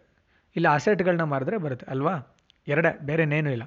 [0.55, 1.85] ಇಲ್ಲ ಅಸೆಟ್ಗಳನ್ನ ಮಾರಿದ್ರೆ ಬರುತ್ತೆ.
[1.89, 2.37] ಅಲ್ವಾ?
[2.67, 3.63] ಎರಡೇ ಬೇರೆನೇನೂ ಇಲ್ಲ.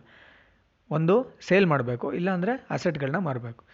[0.91, 2.13] ಒಂದು ಸೇಲ್ ಮಾಡಬೇಕು.
[2.13, 3.65] ಇಲ್ಲಾಂದರೆ ಅಸೆಟ್ಗಳನ್ನ ಮಾರಬೇಕು.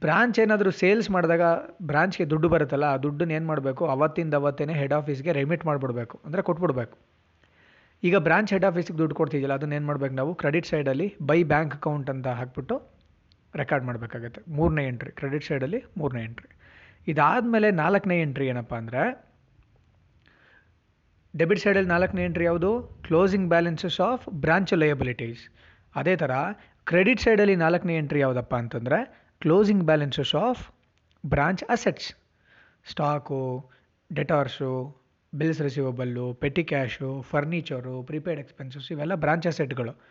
[0.00, 1.40] ಬ್ರಾಂಚ್ ಏನಾದರೂ ಸೇಲ್ಸ್ ಮಾಡಿದಾಗ
[1.82, 3.86] ಬ್ರಾಂಚ್ಗೆ ದುಡ್ಡು ಬರುತ್ತಲ್ಲ, ಆ ದುಡ್ಡನ್ನ ಏನು ಮಾಡಬೇಕು?
[3.86, 6.20] ಅವತ್ತಿಂದ ಅವತ್ತೇ ಹೆಡ್ ಆಫೀಸ್ಗೆ ರೆಮಿಟ್ ಮಾಡಿಬಿಡ್ಬೇಕು.
[6.24, 6.98] ಅಂದರೆ ಕೊಟ್ಬಿಡ್ಬೇಕು.
[8.02, 10.34] ಈಗ ಬ್ರಾಂಚ್ ಹೆಡ್ ಆಫೀಸಿಗೆ ದುಡ್ಡು ಕೊಡ್ತಿದ್ದಿಲ್ಲ ಅದನ್ನ ಏನು ಮಾಡ್ಬೇಕು ನಾವು?
[10.34, 12.95] ಕ್ರೆಡಿಟ್ ಸೈಡಲ್ಲಿ ಬೈ ಬ್ಯಾಂಕ್ ಅಕೌಂಟ್ ಅಂತ ಹಾಕ್ಬಿಟ್ಟು
[13.56, 14.40] ರೆಕಾರ್ಡ್ ಮಾಡಬೇಕಾಗತ್ತೆ.
[14.48, 16.56] ಮೂರನೇ ಎಂಟ್ರಿ, ಕ್ರೆಡಿಟ್ ಸೈಡಲ್ಲಿ ಮೂರನೇ ಎಂಟ್ರಿ.
[17.10, 19.26] ಇದಾದಮೇಲೆ ನಾಲ್ಕನೇ ಎಂಟ್ರಿ ಏನಪ್ಪ ಅಂದರೆ,
[21.38, 22.82] ಡೆಬಿಟ್ ಸೈಡಲ್ಲಿ ನಾಲ್ಕನೇ ಎಂಟ್ರಿ ಯಾವುದು?
[22.82, 25.48] Closing balances of branch liabilities.
[25.96, 26.30] ಅದೇ ಥರ
[26.84, 30.72] ಕ್ರೆಡಿಟ್ ಸೈಡಲ್ಲಿ ನಾಲ್ಕನೇ ಎಂಟ್ರಿ ಯಾವುದಪ್ಪ ಅಂತಂದರೆ, closing balances of
[31.26, 32.14] branch assets.
[32.90, 33.70] Stock,
[34.14, 34.96] debtors,
[35.34, 40.02] bills receivable petty cash, furniture prepaid expenses ಇವೆಲ್ಲ ಬ್ರಾಂಚ್ ಅಸೆಟ್ಗಳು.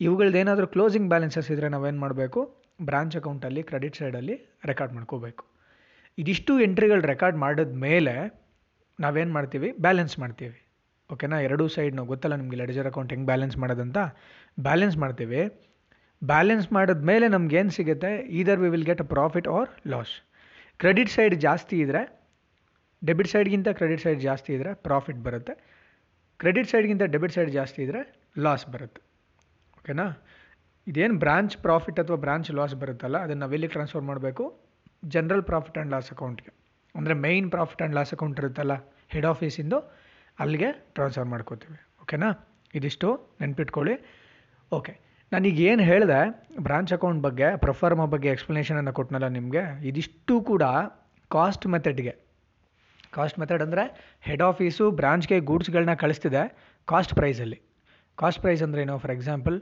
[0.00, 2.62] ಇವುಗಳದ್ದೇನಾದರೂ ಕ್ಲೋಸಿಂಗ್ ಬ್ಯಾಲೆನ್ಸಸ್ ಇದ್ದರೆ ನಾವೇನು ಮಾಡಬೇಕು?
[2.82, 5.44] ಬ್ರಾಂಚ್ ಅಕೌಂಟಲ್ಲಿ, ಕ್ರೆಡಿಟ್ ಸೈಡಲ್ಲಿ ರೆಕಾರ್ಡ್ ಮಾಡ್ಕೋಬೇಕು.
[6.18, 8.14] ಇದಿಷ್ಟು ಎಂಟ್ರಿಗಳು ರೆಕಾರ್ಡ್ ಮಾಡಿದ ಮೇಲೆ
[9.00, 9.72] ನಾವೇನು ಮಾಡ್ತೀವಿ?
[9.72, 10.66] ಬ್ಯಾಲೆನ್ಸ್ ಮಾಡ್ತೀವಿ.
[11.12, 11.40] ಓಕೆನಾ?
[11.40, 13.98] ಎರಡೂ ಸೈಡ್ನು ಗೊತ್ತಲ್ಲ ನಿಮಗೆ ಲೆಡ್ಜರ್ ಅಕೌಂಟ್ ಹೆಂಗೆ ಬ್ಯಾಲೆನ್ಸ್ ಮಾಡೋದಂತ.
[14.60, 15.68] ಬ್ಯಾಲೆನ್ಸ್ ಮಾಡ್ತೀವಿ.
[16.24, 18.20] ಬ್ಯಾಲೆನ್ಸ್ ಮಾಡಿದ ಮೇಲೆ ನಮ್ಗೆ ಏನು ಸಿಗುತ್ತೆ?
[18.22, 20.10] Either we will get a profit or loss
[20.78, 22.20] credit side ಜಾಸ್ತಿ ಇದ್ದರೆ
[23.04, 25.54] ಡೆಬಿಟ್ ಸೈಡ್ಗಿಂತ ಕ್ರೆಡಿಟ್ ಸೈಡ್ ಜಾಸ್ತಿ ಇದ್ದರೆ ಪ್ರಾಫಿಟ್ ಬರುತ್ತೆ.
[26.38, 29.02] ಕ್ರೆಡಿಟ್ ಸೈಡ್ಗಿಂತ ಡೆಬಿಟ್ ಸೈಡ್ ಜಾಸ್ತಿ ಇದ್ದರೆ ಲಾಸ್ ಬರುತ್ತೆ.
[29.78, 30.26] ಓಕೆನಾ?
[30.86, 34.44] ಇದೇನು ಬ್ರಾಂಚ್ ಪ್ರಾಫಿಟ್ ಅಥವಾ ಬ್ರಾಂಚ್ ಲಾಸ್ ಬರುತ್ತಲ್ಲ, ಅದನ್ನು ನಾವೆಲ್ಲಿ ಟ್ರಾನ್ಸ್ಫರ್ ಮಾಡಬೇಕು?
[35.14, 36.50] ಜನರಲ್ ಪ್ರಾಫಿಟ್ ಆ್ಯಂಡ್ ಲಾಸ್ ಅಕೌಂಟ್ಗೆ
[36.94, 38.74] ಅಂದರೆ main profit and loss account ಇರುತ್ತಲ್ಲ
[39.14, 39.78] ಹೆಡ್ ಆಫೀಸಿಂದು
[40.42, 41.78] ಅಲ್ಲಿಗೆ ಟ್ರಾನ್ಸ್ಫರ್ ಮಾಡ್ಕೋತೀವಿ.
[42.02, 42.28] ಓಕೆನಾ
[42.78, 43.08] ಇದಿಷ್ಟು
[43.42, 43.94] ನೆನ್ಪಿಟ್ಕೊಳ್ಳಿ.
[44.72, 44.92] ಓಕೆ
[45.32, 46.20] ನಾನೀಗ ಏನು ಹೇಳಿದೆ
[46.66, 50.64] ಬ್ರಾಂಚ್ ಅಕೌಂಟ್ ಬಗ್ಗೆ ಪ್ರೊಫಾರ್ಮ ಬಗ್ಗೆ ಎಕ್ಸ್ಪ್ಲನೇಷನನ್ನು ಕೊಟ್ಟನಲ್ಲ ನಿಮಗೆ, ಇದಿಷ್ಟು ಕೂಡ
[51.30, 52.14] ಕಾಸ್ಟ್ ಮೆಥಡ್ಗೆ
[53.16, 53.84] ಕಾಸ್ಟ್ ಮೆಥಡ್ ಅಂದರೆ
[54.28, 56.42] ಹೆಡ್ ಆಫೀಸು ಬ್ರಾಂಚ್ಗೆ ಗೂಡ್ಸ್ಗಳನ್ನ ಕಳಿಸ್ತಿದೆ
[56.88, 57.58] ಕಾಸ್ಟ್ ಪ್ರೈಸಲ್ಲಿ
[58.18, 58.96] ಕಾಸ್ಟ್ ಪ್ರೈಸ್ ಅಂದರೆ ಏನು?
[59.02, 59.56] For example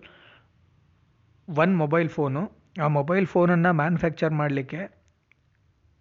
[1.48, 4.98] one mobile phone ಆ ಮೊಬೈಲ್ ಫೋನನ್ನು ಮ್ಯಾನುಫ್ಯಾಕ್ಚರ್ ಮಾಡಲಿಕ್ಕೆ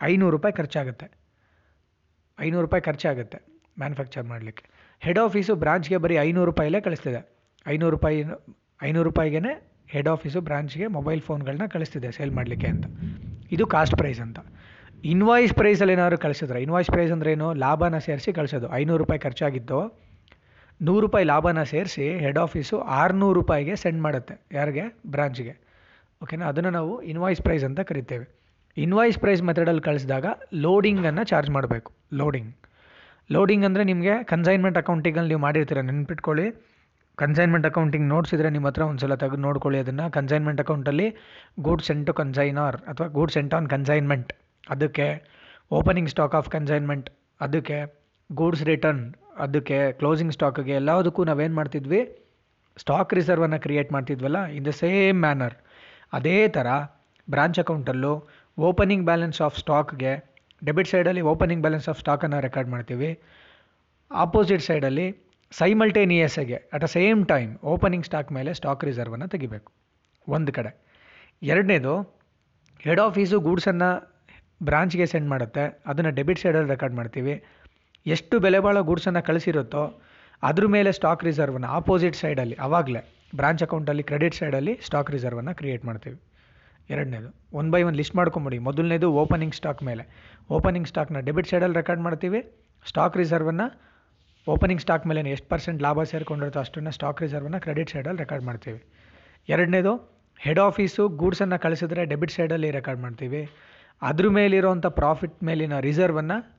[0.01, 1.11] ಐನೂರು ರೂಪಾಯಿ ಖರ್ಚಾಗುತ್ತೆ.
[2.39, 3.37] ಐನೂರು ರೂಪಾಯಿ ಖರ್ಚಾಗುತ್ತೆ
[3.79, 4.65] ಮ್ಯಾನುಫ್ಯಾಕ್ಚರ್ ಮಾಡಲಿಕ್ಕೆ.
[4.99, 7.37] ಹೆಡ್ ಆಫೀಸು ಬ್ರಾಂಚ್ಗೆ ಬರೀ ಐನೂರು ರೂಪಾಯಿಲೇ ಕಳಿಸ್ತಿದೆ.
[7.67, 8.23] ಐನೂರು ರೂಪಾಯಿ,
[8.83, 9.39] ಐನೂರು ರೂಪಾಯಿಗೆ
[9.87, 12.85] ಹೆಡ್ ಆಫೀಸು ಬ್ರಾಂಚ್ಗೆ ಮೊಬೈಲ್ ಫೋನ್ಗಳನ್ನ ಕಳಿಸ್ತಿದೆ ಸೇಲ್ ಮಾಡಲಿಕ್ಕೆ ಅಂತ.
[13.51, 14.39] ಇದು ಕಾಸ್ಟ್ ಪ್ರೈಸ್ ಅಂತ.
[15.03, 18.71] ಇನ್ವಾಯ್ಸ್ ಪ್ರೈಸಲ್ಲಿ ಏನಾದ್ರು ಕಳಿಸಿದ್ರೆ ಇನ್ವಾಯ್ಸ್ ಪ್ರೈಸ್ ಅಂದ್ರೆ ಏನು ಲಾಭನ ಸೇರಿಸಿ ಕಳಿಸೋದು.
[18.71, 20.06] ಐನೂರು ರೂಪಾಯಿ ಖರ್ಚಾಗಿತ್ತು
[20.85, 24.83] ನೂರು ರೂಪಾಯಿ ಲಾಭನ ಸೇರಿಸಿ ಹೆಡ್ ಆಫೀಸು ಆರುನೂರು ರೂಪಾಯಿಗೆ ಸೆಂಡ್ ಮಾಡುತ್ತೆ, ಯಾರಿಗೆ?
[25.13, 25.53] ಬ್ರಾಂಚ್ಗೆ
[26.23, 28.25] ಓಕೆನಾ ಅದನ್ನು ನಾವು ಇನ್ವಾಯ್ಸ್ ಪ್ರೈಸ್ ಅಂತ ಕರಿತೇವೆ.
[28.77, 30.25] ಇನ್ವಾಯ್ಸ್ ಪ್ರೈಸ್ ಮೆಥಡಲ್ಲಿ ಕಳಿಸಿದಾಗ
[30.65, 31.89] ಲೋಡಿಂಗನ್ನು ಚಾರ್ಜ್ ಮಾಡಬೇಕು.
[32.21, 32.51] ಲೋಡಿಂಗ್
[33.29, 36.47] ಲೋಡಿಂಗ್ ಅಂದರೆ ನಿಮಗೆ ಕನ್ಸೈನ್ಮೆಂಟ್ ಅಕೌಂಟಿಂಗಲ್ಲಿ ನೀವು ಮಾಡಿರ್ತೀರ, ನೆನ್ಪಿಟ್ಕೊಳ್ಳಿ.
[37.17, 40.05] ಕನ್ಸೈನ್ಮೆಂಟ್ ಅಕೌಂಟಿಂಗ್ ನೋಟ್ಸಿದ್ರೆ ನಿಮ್ಮ ಹತ್ರ ಒಂದು ಸಲ ತೆಗೆದು ನೋಡ್ಕೊಳ್ಳಿ ಅದನ್ನು.
[40.17, 41.07] ಕನ್ಸೈನ್ಮೆಂಟ್ ಅಕೌಂಟಲ್ಲಿ
[41.67, 44.31] ಗೂಡ್ ಸೆಂಟ್ ಟು ಕನ್ಸೈನರ್ ಅಥವಾ ಗೂಡ್ ಸೆಂಟ್ ಆನ್ ಕನ್ಸೈನ್ಮೆಂಟ್
[44.75, 45.07] ಅದಕ್ಕೆ
[45.71, 47.07] ಓಪನಿಂಗ್ ಸ್ಟಾಕ್ ಆಫ್ ಕನ್ಸೈನ್ಮೆಂಟ್
[47.41, 47.79] ಅದಕ್ಕೆ
[48.29, 49.01] ಗೂಡ್ಸ್ ರಿಟರ್ನ್
[49.37, 52.01] ಅದಕ್ಕೆ ಕ್ಲೋಸಿಂಗ್ ಸ್ಟಾಕ್ಗೆ ಎಲ್ಲದಕ್ಕೂ ನಾವೇನು ಮಾಡ್ತಿದ್ವಿ?
[52.77, 55.55] ಸ್ಟಾಕ್ ರಿಸರ್ವನ್ನು ಕ್ರಿಯೇಟ್ ಮಾಡ್ತಿದ್ವಲ್ಲ ಇನ್ ದ ಸೇಮ್ ಮ್ಯಾನರ್
[56.13, 56.67] ಅದೇ ಥರ
[57.29, 60.11] ಬ್ರಾಂಚ್ ಅಕೌಂಟಲ್ಲೂ ಓಪನಿಂಗ್ ಬ್ಯಾಲೆನ್ಸ್ ಆಫ್ ಸ್ಟಾಕ್ಗೆ
[60.65, 63.09] ಡೆಬಿಟ್ ಸೈಡಲ್ಲಿ ಓಪನಿಂಗ್ ಬ್ಯಾಲೆನ್ಸ್ ಆಫ್ ಸ್ಟಾಕನ್ನು ರೆಕಾರ್ಡ್ ಮಾಡ್ತೀವಿ.
[64.11, 65.07] ಆಪೋಸಿಟ್ ಸೈಡಲ್ಲಿ
[65.51, 69.71] ಸೈಮಲ್ಟೇನಿಯಸ್ಗೆ at a same time opening stock ಮೇಲೆ ಸ್ಟಾಕ್ ರಿಸರ್ವನ್ನು ತೆಗಿಬೇಕು.
[70.27, 70.71] ಒಂದು ಕಡೆ.
[71.41, 71.93] ಎರಡನೇದು
[72.79, 73.89] ಹೆಡ್ ಆಫೀಸು ಗೂಡ್ಸನ್ನು
[74.63, 75.83] ಬ್ರಾಂಚ್ಗೆ ಸೆಂಡ್ ಮಾಡುತ್ತೆ.
[75.85, 77.43] ಅದನ್ನು ಡೆಬಿಟ್ ಸೈಡಲ್ಲಿ ರೆಕಾರ್ಡ್ ಮಾಡ್ತೀವಿ.
[78.05, 80.01] ಎಷ್ಟು ಬೆಲೆ ಬಾಳೋ ಗೂಡ್ಸನ್ನು ಕಳಿಸಿರುತ್ತೋ
[80.43, 86.21] ಅದ್ರ ಮೇಲೆ ಸ್ಟಾಕ್ ರಿಸರ್ವನ್ನ ಆಪೋಸಿಟ್ ಸೈಡಲ್ಲಿ ಆವಾಗಲೇ ಬ್ರಾಂಚ್ ಅಕೌಂಟಲ್ಲಿ ಕ್ರೆಡಿಟ್ ಸೈಡಲ್ಲಿ ಸ್ಟಾಕ್ ರಿಸರ್ವನ್ನು ಕ್ರಿಯೇಟ್ ಮಾಡ್ತೀವಿ.
[86.89, 88.57] ಎರಡನೇದು ಒನ್ ಬೈ ಒನ್ ಲಿಸ್ಟ್ ಮಾಡ್ಕೊಂಬಿಡಿ.
[88.57, 90.35] ಮೊದಲನೇದು ಓಪನಿಂಗ್ ಸ್ಟಾಕ್ ಮೇಲೆ.
[90.49, 92.53] ಓಪನಿಂಗ್ ಸ್ಟಾಕ್ನ ಡೆಬಿಟ್ ಸೈಡಲ್ಲಿ ರೆಕಾರ್ಡ್ ಮಾಡ್ತೀವಿ.
[92.87, 93.87] ಸ್ಟಾಕ್ ರಿಸರ್ವನ್ನು
[94.47, 98.83] ಓಪನಿಂಗ್ ಸ್ಟಾಕ್ ಮೇಲೆ ಎಷ್ಟು ಪರ್ಸೆಂಟ್ ಲಾಭ ಸೇರಿಕೊಂಡಿರುತ್ತೋ ಅಷ್ಟನ್ನು ಸ್ಟಾಕ್ ರಿಸರ್ವನ್ನು ಕ್ರೆಡಿಟ್ ಸೈಡಲ್ಲಿ ರೆಕಾರ್ಡ್ ಮಾಡ್ತೀವಿ.
[99.49, 103.49] ಎರಡನೇದು ಹೆಡ್ ಆಫೀಸು ಗೂಡ್ಸನ್ನು ಕಳಿಸಿದ್ರೆ ಡೆಬಿಟ್ ಸೈಡಲ್ಲಿ ರೆಕಾರ್ಡ್ ಮಾಡ್ತೀವಿ.
[104.01, 106.56] ಅದ್ರ ಮೇಲಿರೋಂಥ ಪ್ರಾಫಿಟ್ ಮೇಲಿನ ರಿಸರ್ವನ್ನು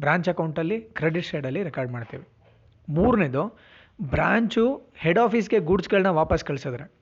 [0.00, 2.28] ಬ್ರಾಂಚ್ ಅಕೌಂಟಲ್ಲಿ, ಕ್ರೆಡಿಟ್ ಸೈಡಲ್ಲಿ ರೆಕಾರ್ಡ್ ಮಾಡ್ತೀವಿ.
[2.88, 3.58] ಮೂರನೇದು,
[4.02, 6.92] ಬ್ರಾಂಚು ಹೆಡ್ ಆಫೀಸ್ಗೆ ಗೂಡ್ಸ್ಗಳನ್ನ ವಾಪಸ್ ಕಳ್ಸಿದ್ರೆ.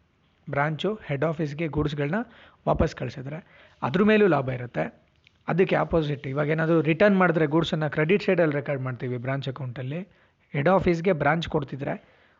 [0.50, 2.14] ಬ್ರಾಂಚು ಹೆಡ್ ಆಫೀಸ್ಗೆ ಗೂಡ್ಸ್ಗಳನ್ನ
[2.68, 3.70] ವಾಪಸ್ ಕಳಿಸಿದ್ರೆ.
[3.82, 5.02] ಅದ್ರ ಮೇಲೂ ಲಾಭ ಇರುತ್ತೆ.
[5.48, 10.08] ಅದಕ್ಕೆ ಆಪೋಸಿಟ್, ಇವಾಗ ಏನಾದರೂ ರಿಟರ್ನ್ ಮಾಡಿದ್ರೆ ಗೂಡ್ಸನ್ನು ಕ್ರೆಡಿಟ್ ಸೈಡಲ್ಲಿ ರೆಕಾರ್ಡ್ ಮಾಡ್ತೀವಿ ಬ್ರಾಂಚ್ ಅಕೌಂಟಲ್ಲಿ.
[10.52, 11.94] ಹೆಡ್ ಆಫೀಸ್ಗೆ ಬ್ರಾಂಚ್ ಕೊಡ್ತಿದ್ರೆ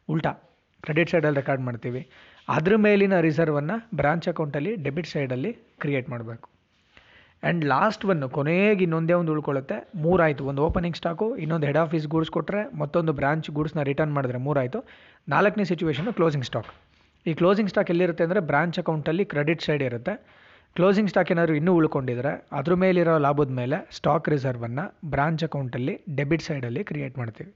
[0.09, 0.33] ಉಲ್ಟಾ
[0.83, 2.11] ಕ್ರೆಡಿಟ್ ಸೈಡಲ್ಲಿ ರೆಕಾರ್ಡ್ ಮಾಡ್ತೀವಿ.
[2.49, 6.52] ಅದ್ರ ಮೇಲಿನ ರಿಸರ್ವನ್ನು ಬ್ರಾಂಚ್ ಅಕೌಂಟಲ್ಲಿ, ಡೆಬಿಟ್ ಸೈಡಲ್ಲಿ ಕ್ರಿಯೇಟ್ ಮಾಡಬೇಕು.
[7.47, 9.77] ಆ್ಯಂಡ್ ಲಾಸ್ಟ್ ಒನ್ನು ಕೊನೆಗೆ ಇನ್ನೊಂದೇ ಒಂದು ಉಳ್ಕೊಳ್ಳುತ್ತೆ.
[10.05, 10.43] ಮೂರಾಯಿತು.
[10.51, 14.81] ಒಂದು ಓಪನಿಂಗ್ ಸ್ಟಾಕು ಇನ್ನೊಂದು ಹೆಡ್ ಆಫೀಸ್ ಗೂಡ್ಸ್ ಕೊಟ್ಟರೆ ಮತ್ತೊಂದು ಬ್ರಾಂಚ್ ಗೂಡ್ಸ್ನ ರಿಟರ್ನ್ ಮಾಡಿದ್ರೆ ಮೂರಾಯಿತು.
[15.35, 16.71] ನಾಲ್ಕನೇ ಸಿಚುವೇಷನು ಕ್ಲೋಸಿಂಗ್ ಸ್ಟಾಕ್
[17.27, 20.15] ಈ ಕ್ಲೋಸಿಂಗ್ ಸ್ಟಾಕ್ ಎಲ್ಲಿರುತ್ತೆ ಅಂದರೆ ಬ್ರಾಂಚ್ ಅಕೌಂಟಲ್ಲಿ ಕ್ರೆಡಿಟ್ ಸೈಡ್ ಇರುತ್ತೆ.
[20.77, 26.83] ಕ್ಲೋಸಿಂಗ್ ಸ್ಟಾಕ್ ಏನಾದರೂ ಇನ್ನೂ ಉಳ್ಕೊಂಡಿದ್ರೆ ಅದ್ರ ಮೇಲಿರೋ ಲಾಭದ ಮೇಲೆ ಸ್ಟಾಕ್ ರಿಸರ್ವನ್ನು ಬ್ರಾಂಚ್ ಅಕೌಂಟಲ್ಲಿ ಡೆಬಿಟ್ ಸೈಡಲ್ಲಿ
[26.91, 27.53] ಕ್ರಿಯೇಟ್ ಮಾಡ್ತೀವಿ.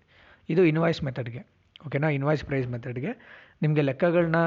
[0.52, 1.42] ಇದು ಇನ್ವಾಯ್ಸ್ ಮೆಥಡ್ಗೆ
[1.86, 3.10] ಓಕೆನಾ ಇನ್ವಾಯ್ಸ್ ಪ್ರೈಸ್ ಮೆಥಡ್ಗೆ
[3.62, 4.38] ನಿಮಗೆ ಲೆಕ್ಕಗಳನ್ನ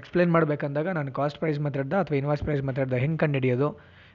[0.00, 3.68] ಎಕ್ಸ್ಪ್ಲೇನ್ ಮಾಡಬೇಕಂದಾಗ ನಾನು ಕಾಸ್ಟ್ ಪ್ರೈಸ್ ಮೆಥಡ್ದ ಅಥವಾ ಇನ್ವಾಯ್ಸ್ ಪ್ರೈಸ್ ಮೆಥಡ್ದ ಹೆಂಗೆ ಕಂಡುಹಿಡಿಯೋದು?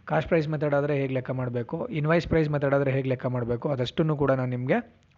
[0.10, 1.78] ಕಾಸ್ಟ್ ಪ್ರೈಸ್ ಮೆಥಡ್ ಆದರೆ ಹೇಗೆ ಲೆಕ್ಕ ಮಾಡಬೇಕು?
[2.00, 3.66] ಇನ್ವಾಯ್ಸ್ ಪ್ರೈಸ್ ಮೆಥಡ್ ಆದರೆ ಹೇಗೆ ಲೆಕ್ಕ ಮಾಡಬೇಕು?
[3.76, 4.78] ಅದಷ್ಟನ್ನು ಕೂಡ ನಾನು ನಿಮಗೆ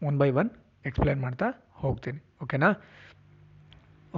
[0.10, 0.50] ಒನ್ ಬೈ ಒನ್
[0.90, 1.48] ಎಕ್ಸ್ಪ್ಲೇನ್ ಮಾಡ್ತಾ
[1.84, 2.20] ಹೋಗ್ತೀನಿ.
[2.44, 2.70] ಓಕೆನಾ?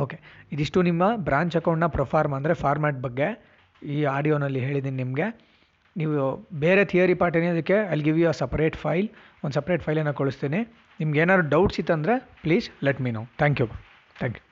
[0.04, 0.18] ಓಕೆ.
[0.54, 3.28] ಇದಿಷ್ಟು ನಿಮ್ಮ ಬ್ರಾಂಚ್ ಅಕೌಂಟ್ನ ಪ್ರೊಫಾರ್ಮ್ ಅಂದರೆ ಫಾರ್ಮ್ಯಾಟ್ ಬಗ್ಗೆ
[3.82, 5.28] ಈ ಆಡಿಯೋನಲ್ಲಿ ಹೇಳಿದ್ದೀನಿ ನಿಮಗೆ.
[5.96, 6.16] ನೀವು
[6.64, 9.08] ಬೇರೆ ಥಿಯರಿ ಪಾರ್ಟ್ ಏನಿದಕ್ಕೆ ಅಲ್ಲಿ give you a separate file
[9.44, 10.60] ಒಂದು ಸಪ್ರೇಟ್ ಫೈಲನ್ನು ಕಳಿಸ್ತೀನಿ.
[11.00, 13.68] ನಿಮ್ಗೆ ಏನಾದ್ರು ಡೌಟ್ಸ್ ಇತ್ತಂದರೆ please let me know thank you
[14.20, 14.44] thank you